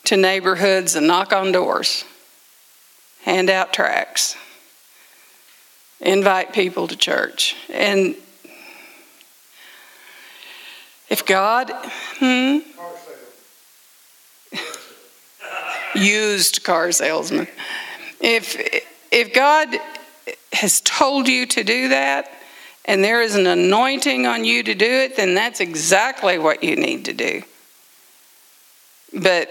to 0.05 0.17
neighborhoods 0.17 0.95
and 0.95 1.07
knock 1.07 1.33
on 1.33 1.51
doors, 1.51 2.05
hand 3.23 3.49
out 3.49 3.73
tracts, 3.73 4.35
invite 5.99 6.53
people 6.53 6.87
to 6.87 6.95
church. 6.95 7.55
And 7.69 8.15
if 11.09 11.25
God, 11.25 11.71
hmm? 12.19 12.59
used 15.95 16.63
car 16.63 16.91
salesman. 16.91 17.47
If 18.19 18.57
if 19.11 19.33
God 19.33 19.75
has 20.53 20.81
told 20.81 21.27
you 21.27 21.45
to 21.47 21.63
do 21.63 21.89
that 21.89 22.31
and 22.85 23.03
there 23.03 23.21
is 23.21 23.35
an 23.35 23.47
anointing 23.47 24.25
on 24.25 24.43
you 24.43 24.63
to 24.63 24.75
do 24.75 24.85
it, 24.85 25.15
then 25.15 25.35
that's 25.35 25.59
exactly 25.59 26.37
what 26.37 26.63
you 26.63 26.75
need 26.75 27.05
to 27.05 27.13
do. 27.13 27.43
But 29.13 29.49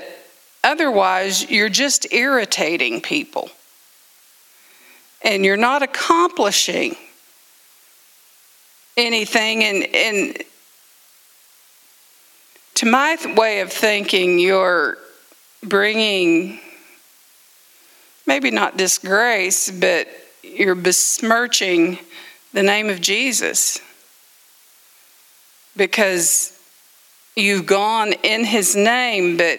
otherwise, 0.63 1.51
you're 1.51 1.69
just 1.69 2.13
irritating 2.13 3.01
people. 3.01 3.51
And 5.25 5.45
you're 5.45 5.57
not 5.57 5.83
accomplishing 5.83 6.97
anything 8.97 9.65
and 9.65 9.95
and 9.95 10.45
to 12.75 12.87
my 12.87 13.17
way 13.37 13.61
of 13.61 13.73
thinking, 13.73 14.39
you're 14.41 14.99
bringing 15.63 16.59
maybe 18.27 18.51
not 18.51 18.77
disgrace, 18.77 19.71
but 19.71 20.09
you're 20.43 20.75
besmirching 20.75 21.99
the 22.53 22.63
name 22.63 22.91
of 22.91 23.01
Jesus 23.01 23.81
because 25.77 26.53
you've 27.35 27.65
gone 27.67 28.13
in 28.23 28.45
his 28.45 28.77
name, 28.77 29.37
but 29.39 29.59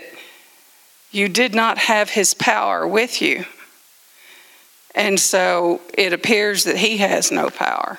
you 1.11 1.27
did 1.27 1.55
not 1.55 1.77
have 1.77 2.09
his 2.11 2.33
power 2.33 2.87
with 2.87 3.21
you. 3.21 3.45
And 4.93 5.19
so 5.19 5.81
it 5.97 6.13
appears 6.13 6.65
that 6.65 6.77
he 6.77 6.97
has 6.97 7.31
no 7.31 7.49
power. 7.49 7.97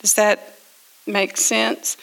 Does 0.00 0.14
that 0.14 0.58
make 1.06 1.38
sense? 1.38 1.96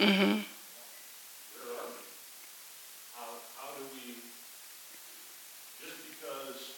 Mm-hmm. 0.00 0.40
How, 3.12 3.28
how 3.60 3.70
do 3.76 3.84
we, 3.92 4.16
just 5.76 6.00
because 6.08 6.72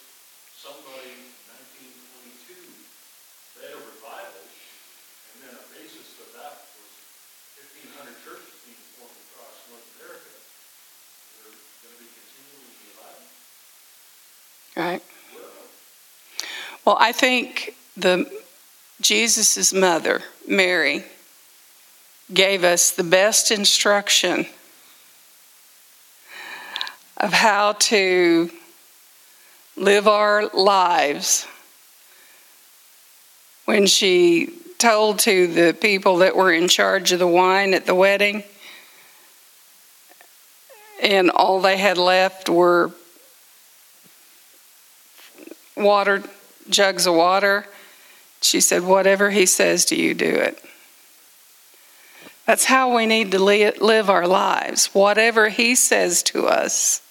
somebody 0.51 1.07
in 1.07 1.23
nineteen 1.47 1.95
twenty-two 2.11 2.67
led 3.63 3.71
a 3.71 3.79
revival, 3.79 4.43
and 4.43 5.37
then 5.39 5.55
a 5.55 5.63
basis 5.71 6.19
of 6.19 6.35
that 6.35 6.67
was 6.75 6.91
fifteen 7.55 7.95
hundred 7.95 8.19
churches 8.27 8.51
being 8.67 8.83
formed 8.99 9.15
across 9.31 9.55
North 9.71 9.87
America, 9.95 10.35
they're 11.39 11.55
gonna 11.55 11.95
be 12.03 12.11
continually 12.11 12.75
divided? 12.91 13.31
Right. 14.75 15.03
Well, 16.85 16.97
I 16.99 17.13
think 17.13 17.75
the 17.95 18.29
Jesus' 18.99 19.71
mother, 19.73 20.21
Mary, 20.47 21.05
gave 22.33 22.63
us 22.63 22.91
the 22.91 23.03
best 23.03 23.51
instruction 23.51 24.47
of 27.17 27.31
how 27.31 27.73
to 27.73 28.49
live 29.77 30.07
our 30.07 30.47
lives 30.47 31.47
when 33.65 33.87
she 33.87 34.53
told 34.77 35.19
to 35.19 35.47
the 35.47 35.73
people 35.73 36.17
that 36.17 36.35
were 36.35 36.51
in 36.51 36.67
charge 36.67 37.13
of 37.13 37.19
the 37.19 37.27
wine 37.27 37.73
at 37.73 37.85
the 37.85 37.95
wedding, 37.95 38.43
and 41.01 41.29
all 41.29 41.61
they 41.61 41.77
had 41.77 41.97
left 41.97 42.49
were 42.49 42.91
water, 45.77 46.21
jugs 46.69 47.05
of 47.07 47.15
water. 47.15 47.65
She 48.41 48.59
said, 48.61 48.83
Whatever 48.83 49.29
he 49.31 49.45
says 49.45 49.85
to 49.85 49.95
you, 49.95 50.13
do 50.13 50.25
it. 50.25 50.63
That's 52.45 52.65
how 52.65 52.93
we 52.95 53.05
need 53.05 53.31
to 53.31 53.39
live 53.39 54.09
our 54.09 54.27
lives. 54.27 54.87
Whatever 54.87 55.49
he 55.49 55.75
says 55.75 56.21
to 56.23 56.47
us, 56.47 57.01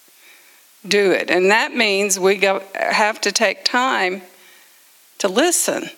do 0.87 1.11
it. 1.11 1.31
And 1.31 1.49
that 1.49 1.75
means 1.75 2.19
we 2.19 2.35
go, 2.35 2.61
have 2.75 3.19
to 3.21 3.31
take 3.31 3.65
time 3.65 4.21
to 5.19 5.27
listen. 5.27 5.89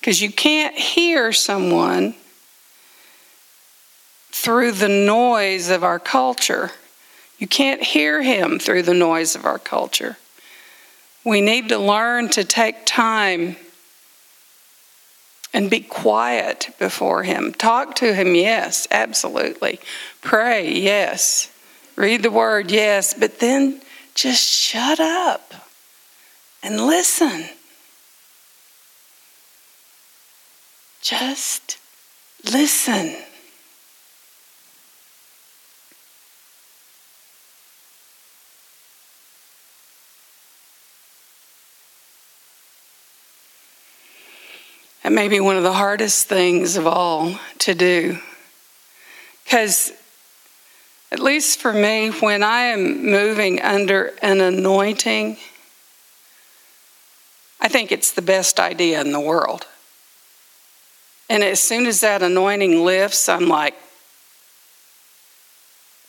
Because 0.00 0.22
you 0.22 0.32
can't 0.32 0.76
hear 0.76 1.32
someone 1.32 2.14
through 4.30 4.72
the 4.72 4.88
noise 4.88 5.68
of 5.68 5.84
our 5.84 5.98
culture. 5.98 6.70
You 7.38 7.48
can't 7.48 7.82
hear 7.82 8.22
him 8.22 8.58
through 8.58 8.84
the 8.84 8.94
noise 8.94 9.34
of 9.34 9.44
our 9.44 9.58
culture. 9.58 10.16
We 11.24 11.40
need 11.40 11.68
to 11.70 11.78
learn 11.78 12.28
to 12.30 12.44
take 12.44 12.86
time 12.86 13.56
and 15.52 15.70
be 15.70 15.80
quiet 15.80 16.70
before 16.78 17.22
Him. 17.22 17.52
Talk 17.52 17.94
to 17.96 18.14
Him, 18.14 18.34
yes, 18.34 18.86
absolutely. 18.90 19.80
Pray, 20.20 20.72
yes. 20.72 21.50
Read 21.96 22.22
the 22.22 22.30
Word, 22.30 22.70
yes. 22.70 23.14
But 23.14 23.40
then 23.40 23.80
just 24.14 24.42
shut 24.42 25.00
up 25.00 25.54
and 26.62 26.86
listen. 26.86 27.44
Just 31.00 31.78
listen. 32.44 33.16
That 45.08 45.14
may 45.14 45.28
be 45.28 45.40
one 45.40 45.56
of 45.56 45.62
the 45.62 45.72
hardest 45.72 46.28
things 46.28 46.76
of 46.76 46.86
all 46.86 47.40
to 47.60 47.74
do. 47.74 48.18
Because, 49.42 49.90
at 51.10 51.18
least 51.18 51.60
for 51.60 51.72
me, 51.72 52.10
when 52.10 52.42
I 52.42 52.64
am 52.64 53.06
moving 53.06 53.58
under 53.62 54.12
an 54.20 54.42
anointing, 54.42 55.38
I 57.58 57.68
think 57.68 57.90
it's 57.90 58.10
the 58.10 58.20
best 58.20 58.60
idea 58.60 59.00
in 59.00 59.12
the 59.12 59.18
world. 59.18 59.66
And 61.30 61.42
as 61.42 61.58
soon 61.58 61.86
as 61.86 62.02
that 62.02 62.22
anointing 62.22 62.84
lifts, 62.84 63.30
I'm 63.30 63.48
like, 63.48 63.76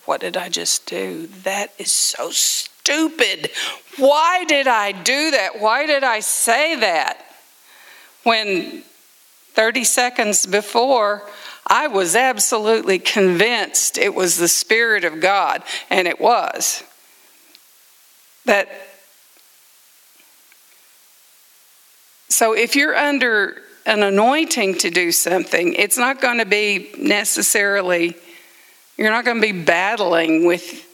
what 0.04 0.20
did 0.20 0.36
I 0.36 0.50
just 0.50 0.86
do? 0.86 1.28
That 1.44 1.74
is 1.78 1.94
so 1.94 2.32
stupid. 2.32 3.50
Why 3.96 4.44
did 4.44 4.68
I 4.68 4.92
do 4.92 5.32
that? 5.32 5.62
Why 5.62 5.86
did 5.86 6.04
I 6.04 6.20
say 6.20 6.76
that? 6.82 7.26
When 8.24 8.84
30 9.60 9.84
seconds 9.84 10.46
before, 10.46 11.22
I 11.68 11.88
was 11.88 12.16
absolutely 12.16 12.98
convinced 12.98 13.98
it 13.98 14.16
was 14.16 14.38
the 14.38 14.48
Spirit 14.48 15.04
of 15.04 15.20
God, 15.20 15.64
and 15.90 16.08
it 16.08 16.18
was. 16.18 16.82
That 18.46 18.70
so 22.30 22.54
if 22.54 22.78
you're 22.78 22.96
under 22.96 23.62
an 23.86 24.02
anointing 24.02 24.76
to 24.76 24.90
do 24.90 25.12
something, 25.12 25.74
it's 25.74 25.98
not 25.98 26.22
going 26.22 26.38
to 26.38 26.46
be 26.46 26.92
necessarily, 26.98 28.16
you're 28.96 29.12
not 29.12 29.26
going 29.26 29.42
to 29.42 29.54
be 29.54 29.62
battling 29.62 30.46
with 30.46 30.88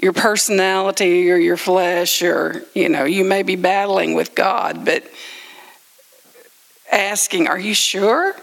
your 0.00 0.12
personality 0.12 1.28
or 1.28 1.38
your 1.38 1.56
flesh, 1.56 2.22
or, 2.22 2.62
you 2.72 2.88
know, 2.88 3.02
you 3.02 3.24
may 3.24 3.42
be 3.42 3.56
battling 3.56 4.14
with 4.14 4.36
God, 4.36 4.84
but 4.84 5.02
asking, 6.96 7.48
Are 7.48 7.58
you 7.58 7.74
sure? 7.74 8.34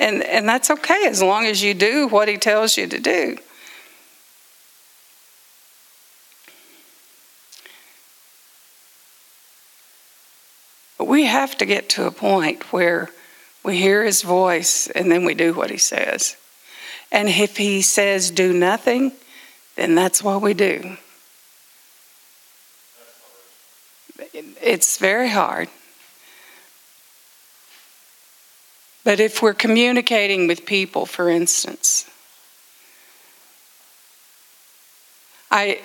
And, 0.00 0.22
and 0.22 0.48
that's 0.48 0.70
okay 0.70 1.06
as 1.06 1.22
long 1.22 1.46
as 1.46 1.62
you 1.62 1.74
do 1.74 2.06
what 2.06 2.28
He 2.28 2.36
tells 2.36 2.76
you 2.76 2.86
to 2.86 3.00
do. 3.00 3.38
But 10.98 11.06
we 11.06 11.26
have 11.26 11.56
to 11.58 11.64
get 11.64 11.88
to 11.90 12.06
a 12.06 12.10
point 12.10 12.72
where 12.72 13.08
we 13.62 13.76
hear 13.76 14.04
his 14.04 14.22
voice 14.22 14.88
and 14.88 15.10
then 15.10 15.24
we 15.24 15.34
do 15.34 15.54
what 15.54 15.70
he 15.70 15.78
says. 15.78 16.36
And 17.12 17.28
if 17.28 17.56
he 17.56 17.82
says 17.82 18.30
do 18.30 18.52
nothing, 18.52 19.12
then 19.76 19.94
that's 19.94 20.22
what 20.22 20.42
we 20.42 20.54
do. 20.54 20.96
It's 24.34 24.98
very 24.98 25.28
hard. 25.28 25.68
But 29.04 29.20
if 29.20 29.42
we're 29.42 29.54
communicating 29.54 30.46
with 30.46 30.66
people, 30.66 31.06
for 31.06 31.28
instance, 31.28 32.08
I 35.50 35.80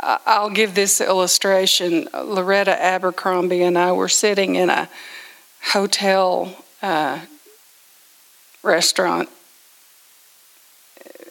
I'll 0.00 0.50
give 0.50 0.74
this 0.74 1.00
illustration. 1.00 2.08
Loretta 2.12 2.80
Abercrombie 2.80 3.62
and 3.62 3.78
I 3.78 3.92
were 3.92 4.08
sitting 4.08 4.54
in 4.54 4.70
a 4.70 4.88
hotel 5.62 6.64
uh, 6.82 7.20
restaurant 8.62 9.28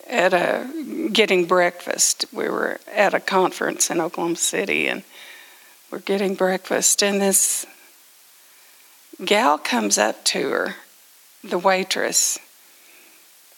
at 0.08 0.34
a 0.34 1.10
getting 1.12 1.46
breakfast. 1.46 2.26
We 2.32 2.50
were 2.50 2.80
at 2.92 3.14
a 3.14 3.20
conference 3.20 3.90
in 3.90 4.02
Oklahoma 4.02 4.38
City 4.38 4.88
and 4.88 5.04
we're 5.92 6.00
getting 6.00 6.36
breakfast 6.36 7.04
and 7.04 7.22
this 7.22 7.66
gal 9.24 9.58
comes 9.58 9.98
up 9.98 10.24
to 10.26 10.50
her, 10.50 10.76
the 11.50 11.58
waitress, 11.58 12.38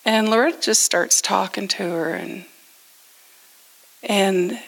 and 0.05 0.29
Loretta 0.29 0.59
just 0.61 0.83
starts 0.83 1.21
talking 1.21 1.67
to 1.69 1.83
her 1.83 2.13
and 2.13 2.45
and 4.03 4.59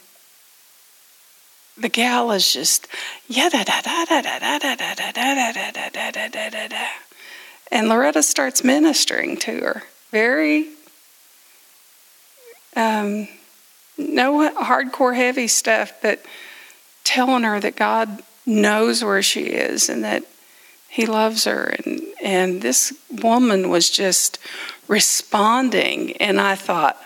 the 1.78 1.90
gal 1.90 2.32
is 2.32 2.52
just 2.52 2.88
yeah 3.28 3.50
da 3.50 3.64
da 3.64 3.82
da 3.82 4.06
da 4.06 4.22
da 4.22 4.40
da 4.40 4.60
da 4.60 4.94
da 4.94 5.12
da 5.12 5.12
da 5.12 5.90
da 5.90 6.28
da 6.28 6.50
da 6.50 6.68
da 6.68 6.88
and 7.72 7.88
Loretta 7.88 8.22
starts 8.22 8.64
ministering 8.64 9.38
to 9.38 9.52
her 9.52 9.84
very 10.12 10.68
um, 12.76 13.28
no 13.98 14.50
hardcore 14.52 15.16
heavy 15.16 15.48
stuff 15.48 15.94
but 16.02 16.24
telling 17.04 17.44
her 17.44 17.60
that 17.60 17.76
God 17.76 18.22
knows 18.46 19.04
where 19.04 19.22
she 19.22 19.42
is 19.42 19.90
and 19.90 20.04
that 20.04 20.24
he 20.92 21.06
loves 21.06 21.46
her 21.46 21.74
and 21.86 22.02
and 22.22 22.62
this 22.62 22.94
woman 23.10 23.70
was 23.70 23.90
just 23.90 24.38
responding 24.90 26.18
and 26.18 26.40
I 26.40 26.56
thought 26.56 27.02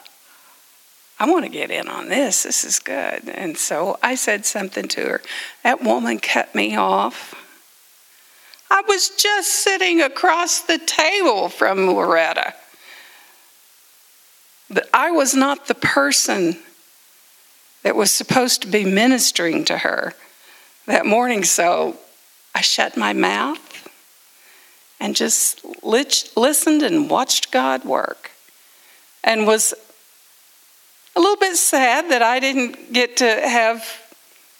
I 1.19 1.29
want 1.29 1.45
to 1.45 1.51
get 1.51 1.71
in 1.71 1.87
on 1.87 2.09
this. 2.09 2.43
This 2.43 2.65
is 2.65 2.79
good. 2.79 3.29
And 3.29 3.57
so 3.57 3.97
I 4.03 4.15
said 4.15 4.45
something 4.45 4.87
to 4.89 5.01
her. 5.01 5.21
That 5.63 5.81
woman 5.81 6.19
cut 6.19 6.53
me 6.53 6.75
off. 6.75 7.35
I 8.69 8.81
was 8.87 9.09
just 9.09 9.49
sitting 9.49 10.01
across 10.01 10.61
the 10.61 10.79
table 10.79 11.47
from 11.47 11.87
Loretta. 11.87 12.53
But 14.69 14.89
I 14.93 15.11
was 15.11 15.35
not 15.35 15.67
the 15.67 15.75
person 15.75 16.57
that 17.83 17.95
was 17.95 18.11
supposed 18.11 18.63
to 18.63 18.67
be 18.67 18.83
ministering 18.83 19.63
to 19.65 19.77
her 19.77 20.15
that 20.87 21.05
morning. 21.05 21.43
So 21.43 21.97
I 22.53 22.61
shut 22.61 22.97
my 22.97 23.13
mouth 23.13 23.64
and 24.99 25.15
just 25.15 25.63
listened 25.83 26.81
and 26.81 27.09
watched 27.09 27.51
God 27.51 27.83
work 27.85 28.31
and 29.23 29.45
was 29.45 29.73
a 31.15 31.19
little 31.19 31.37
bit 31.37 31.55
sad 31.55 32.09
that 32.11 32.21
I 32.21 32.39
didn't 32.39 32.93
get 32.93 33.17
to 33.17 33.25
have, 33.25 33.85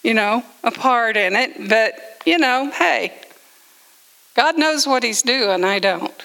you 0.02 0.14
know, 0.14 0.42
a 0.64 0.70
part 0.70 1.16
in 1.16 1.36
it, 1.36 1.68
but, 1.68 2.20
you 2.24 2.38
know, 2.38 2.70
hey, 2.70 3.12
God 4.34 4.58
knows 4.58 4.86
what 4.86 5.02
He's 5.02 5.22
doing, 5.22 5.64
I 5.64 5.78
don't. 5.78 6.24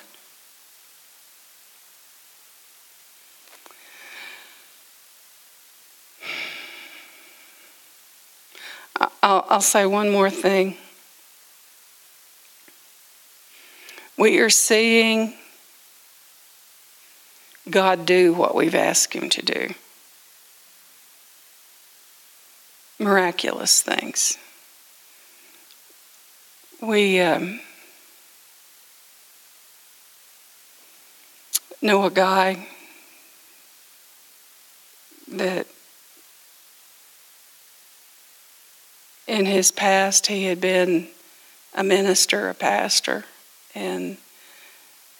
I'll, 9.23 9.45
I'll 9.49 9.61
say 9.61 9.85
one 9.85 10.09
more 10.09 10.29
thing. 10.29 10.77
We 14.21 14.37
are 14.37 14.51
seeing 14.51 15.33
God 17.67 18.05
do 18.05 18.33
what 18.33 18.53
we've 18.53 18.75
asked 18.75 19.15
Him 19.15 19.31
to 19.31 19.41
do. 19.41 19.73
miraculous 22.99 23.81
things. 23.81 24.37
We 26.79 27.19
um, 27.19 27.59
know 31.81 32.05
a 32.05 32.11
guy 32.11 32.67
that 35.31 35.65
in 39.27 39.47
his 39.47 39.71
past 39.71 40.27
he 40.27 40.45
had 40.45 40.61
been 40.61 41.07
a 41.73 41.83
minister, 41.83 42.49
a 42.49 42.53
pastor, 42.53 43.25
and 43.75 44.17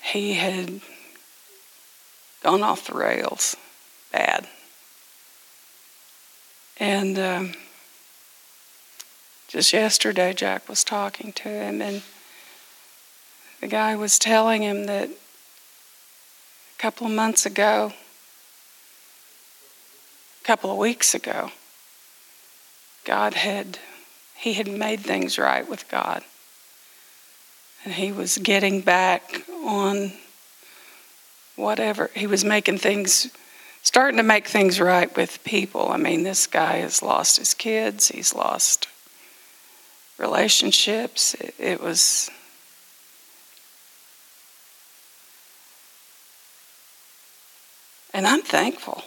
he 0.01 0.33
had 0.33 0.81
gone 2.43 2.63
off 2.63 2.87
the 2.87 2.93
rails 2.93 3.55
bad. 4.11 4.47
And 6.77 7.19
um, 7.19 7.53
just 9.47 9.73
yesterday, 9.73 10.33
Jack 10.33 10.67
was 10.67 10.83
talking 10.83 11.31
to 11.33 11.49
him, 11.49 11.81
and 11.81 12.01
the 13.59 13.67
guy 13.67 13.95
was 13.95 14.17
telling 14.17 14.63
him 14.63 14.85
that 14.87 15.09
a 15.09 16.81
couple 16.81 17.05
of 17.05 17.13
months 17.13 17.45
ago, 17.45 17.93
a 20.41 20.43
couple 20.43 20.71
of 20.71 20.77
weeks 20.77 21.13
ago, 21.13 21.51
God 23.05 23.35
had, 23.35 23.77
he 24.35 24.53
had 24.53 24.67
made 24.67 25.01
things 25.01 25.37
right 25.37 25.69
with 25.69 25.87
God. 25.87 26.23
And 27.83 27.93
he 27.93 28.11
was 28.11 28.37
getting 28.37 28.81
back 28.81 29.45
on 29.65 30.13
whatever, 31.55 32.09
he 32.15 32.27
was 32.27 32.43
making 32.43 32.77
things 32.77 33.29
starting 33.83 34.17
to 34.17 34.23
make 34.23 34.47
things 34.47 34.79
right 34.79 35.15
with 35.15 35.43
people. 35.43 35.89
I 35.89 35.97
mean, 35.97 36.23
this 36.23 36.47
guy 36.47 36.77
has 36.77 37.01
lost 37.01 37.37
his 37.37 37.53
kids, 37.53 38.09
he's 38.09 38.33
lost 38.33 38.87
relationships. 40.21 41.33
It, 41.33 41.55
it 41.57 41.81
was. 41.81 42.29
And 48.13 48.27
I'm 48.27 48.43
thankful. 48.43 49.03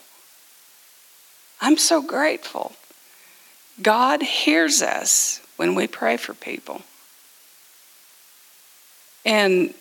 I'm 1.61 1.77
so 1.77 2.03
grateful. 2.03 2.73
God 3.81 4.23
hears 4.23 4.83
us 4.83 5.41
when 5.57 5.75
we 5.75 5.87
pray 5.87 6.17
for 6.17 6.35
people. 6.35 6.83
And, 9.25 9.75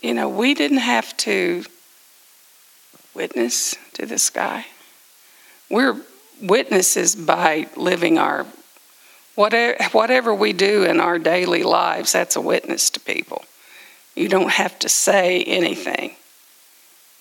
you 0.00 0.14
know, 0.14 0.28
we 0.28 0.54
didn't 0.54 0.78
have 0.78 1.16
to 1.18 1.64
witness 3.14 3.74
to 3.94 4.06
this 4.06 4.30
guy. 4.30 4.66
We're 5.70 6.00
witnesses 6.40 7.16
by 7.16 7.68
living 7.76 8.18
our 8.18 8.46
whatever, 9.34 9.82
whatever 9.92 10.34
we 10.34 10.52
do 10.52 10.84
in 10.84 11.00
our 11.00 11.18
daily 11.18 11.62
lives, 11.62 12.12
that's 12.12 12.36
a 12.36 12.40
witness 12.40 12.90
to 12.90 13.00
people. 13.00 13.44
You 14.14 14.28
don't 14.28 14.50
have 14.50 14.78
to 14.80 14.88
say 14.88 15.42
anything. 15.42 16.16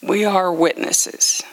We 0.01 0.25
are 0.25 0.51
witnesses. 0.51 1.43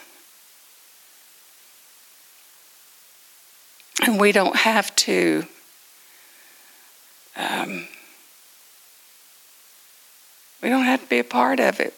And 4.04 4.20
we 4.20 4.32
don't 4.32 4.56
have 4.56 4.94
to 4.96 5.46
um, 7.36 7.86
we 10.62 10.68
don't 10.68 10.84
have 10.84 11.02
to 11.02 11.08
be 11.08 11.18
a 11.18 11.24
part 11.24 11.60
of 11.60 11.80
it. 11.80 11.94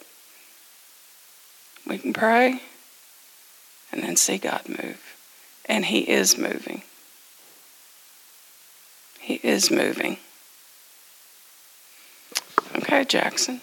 We 1.86 1.98
can 1.98 2.12
pray 2.12 2.60
and 3.92 4.02
then 4.02 4.16
see 4.16 4.38
God 4.38 4.68
move. 4.68 5.00
And 5.66 5.86
He 5.86 6.00
is 6.00 6.38
moving. 6.38 6.82
He 9.20 9.40
is 9.42 9.70
moving. 9.70 10.18
Okay, 12.76 13.04
Jackson. 13.04 13.60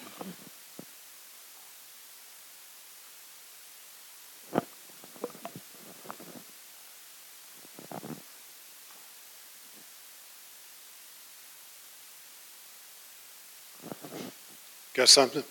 Got 15.02 15.10
something? 15.10 15.43